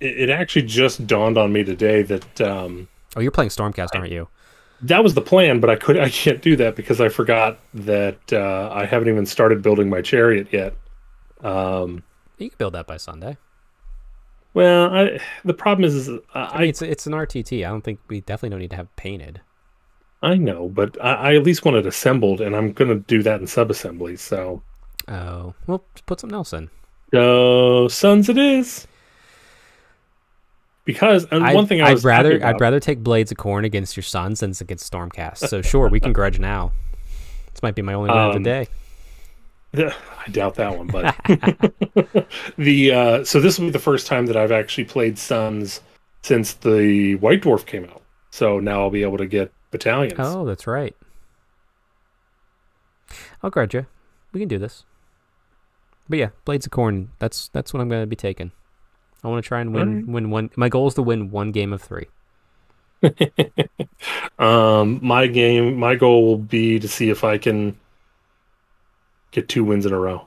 [0.00, 4.12] It, it actually just dawned on me today that um, Oh, you're playing Stormcast, aren't
[4.12, 4.28] you?
[4.82, 8.32] That was the plan, but I could I can't do that because I forgot that
[8.32, 10.74] uh, I haven't even started building my chariot yet.
[11.40, 12.02] Um,
[12.38, 13.36] You can build that by Sunday.
[14.54, 17.64] well, I, the problem is, is I mean, it's it's an RTT.
[17.66, 19.40] I don't think we definitely don't need to have painted.
[20.22, 23.22] I know, but I, I at least want it assembled, and I'm going to do
[23.22, 24.16] that in sub-assembly.
[24.16, 24.60] So,
[25.08, 26.68] Oh, well, just put something else in.
[27.10, 28.86] go sons, it is.
[30.92, 33.38] Because and I'd, one thing I I'd was rather about- I'd rather take Blades of
[33.38, 35.48] Khorne against your Sons than against Stormcast.
[35.48, 36.72] So sure, we can grudge now.
[37.52, 38.68] This might be my only win of Um, the day.
[40.26, 41.14] I doubt that one, but
[42.58, 45.80] the uh, so this will be the first time that I've actually played Sons
[46.22, 48.02] since the White Dwarf came out.
[48.30, 50.18] So now I'll be able to get battalions.
[50.18, 50.94] Oh, that's right.
[53.42, 53.86] I'll grudge you.
[54.32, 54.84] We can do this.
[56.08, 57.08] But yeah, Blades of Khorne.
[57.18, 58.52] That's that's what I'm going to be taking.
[59.24, 60.06] I want to try and win Alright.
[60.06, 60.50] win one.
[60.56, 62.06] My goal is to win one game of three.
[64.38, 67.78] Um, my game, my goal will be to see if I can
[69.30, 70.26] get two wins in a row,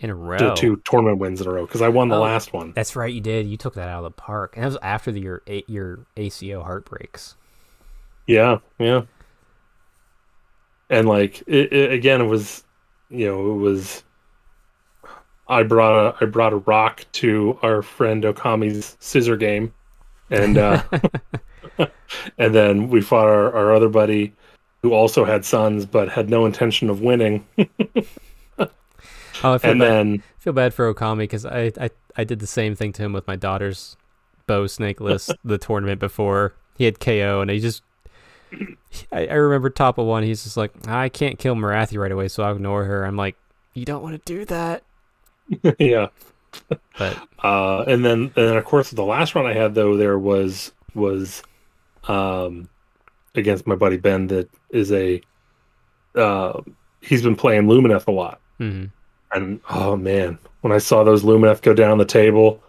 [0.00, 0.54] in a row.
[0.54, 2.20] two, two tournament wins in a row, because I won the Oh.
[2.20, 2.72] last one.
[2.72, 3.46] That's right, you did.
[3.46, 6.62] You took that out of the park, and that was after the, your your ACO
[6.62, 7.36] heartbreaks.
[8.26, 9.02] Yeah, yeah.
[10.90, 12.64] And like it, it, again, it was,
[13.10, 14.02] you know, it was.
[15.48, 19.72] I brought a I brought a rock to our friend Okami's scissor game,
[20.30, 20.82] and uh,
[22.38, 24.34] and then we fought our, our other buddy,
[24.82, 27.46] who also had sons but had no intention of winning.
[29.44, 29.88] Oh, I feel And bad.
[29.88, 33.12] then feel bad for Okami because I, I I did the same thing to him
[33.12, 33.96] with my daughter's
[34.48, 37.82] bow snake list the tournament before he had KO and he just
[39.12, 42.26] I, I remember top of one he's just like I can't kill Morathi right away
[42.28, 43.36] so I'll ignore her I'm like
[43.74, 44.82] you don't want to do that
[45.78, 46.08] yeah,
[46.98, 50.18] but uh, and then and then of course the last round I had though there
[50.18, 51.42] was was
[52.04, 52.68] um
[53.34, 55.20] against my buddy Ben that is a
[56.14, 56.60] uh
[57.00, 58.40] he's been playing Lumineth a lot.
[58.60, 58.90] Mhm.
[59.32, 62.60] and oh man when I saw those Lumineth go down the table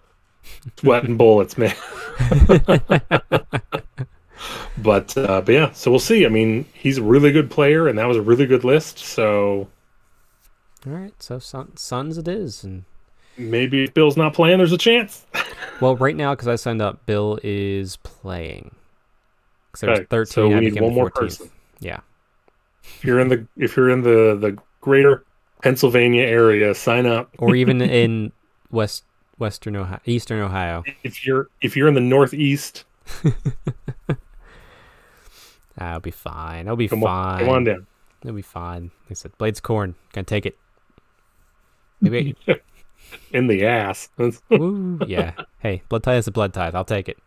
[0.78, 1.76] sweating bullets man.
[4.78, 6.26] But uh but yeah so we'll see.
[6.26, 9.68] I mean he's a really good player and that was a really good list so
[10.88, 12.84] all right so son, sons it is and
[13.38, 15.26] maybe if Bill's not playing there's a chance
[15.82, 18.76] well right now because I signed up Bill is playing
[19.72, 21.14] 'Cause there was Okay, 13 so we I need one more 14th.
[21.16, 21.50] person.
[21.80, 22.00] yeah
[22.84, 25.24] if you're in the if you're in the the greater
[25.62, 28.32] Pennsylvania area sign up or even in
[28.72, 29.04] west
[29.38, 32.86] western Ohio eastern Ohio if you're if you're in the northeast
[35.78, 36.66] That'll be fine.
[36.66, 37.34] That'll be come fine.
[37.36, 37.88] on come on down
[38.22, 38.84] It'll be fine.
[39.06, 39.94] Like I said, Blades Khorne.
[40.12, 40.58] Gonna take it.
[42.02, 42.36] Maybe.
[43.32, 44.10] in the ass
[44.50, 45.00] Woo.
[45.06, 45.34] Yeah.
[45.60, 46.76] Hey, blood tithe is a blood tithe.
[46.76, 47.18] I'll take it.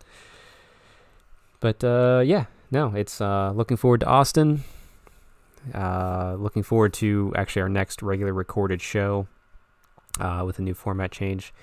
[1.59, 4.63] But uh, yeah, no, it's uh, looking forward to Austin.
[5.73, 9.27] Uh, looking forward to actually our next regular recorded show
[10.19, 11.53] uh, with a new format change.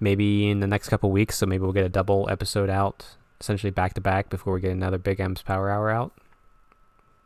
[0.00, 3.06] Maybe in the next couple weeks, so maybe we'll get a double episode out,
[3.40, 6.12] essentially back to back, before we get another Big M's Power Hour out.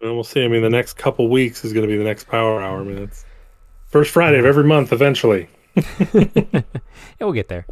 [0.01, 0.45] And we'll see.
[0.45, 2.89] I mean, the next couple weeks is going to be the next Power Hour.
[2.91, 3.25] It's
[3.93, 5.49] first Friday of every month eventually.
[6.15, 6.63] yeah,
[7.21, 7.67] we'll get there.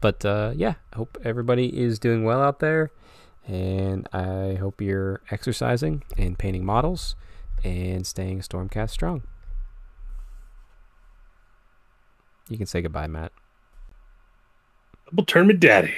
[0.00, 2.90] but uh, yeah, I hope everybody is doing well out there,
[3.46, 7.16] and I hope you're exercising and painting models
[7.62, 9.22] and staying Stormcast strong.
[12.48, 13.32] You can say goodbye, Matt.
[15.06, 15.94] Double turn me daddy.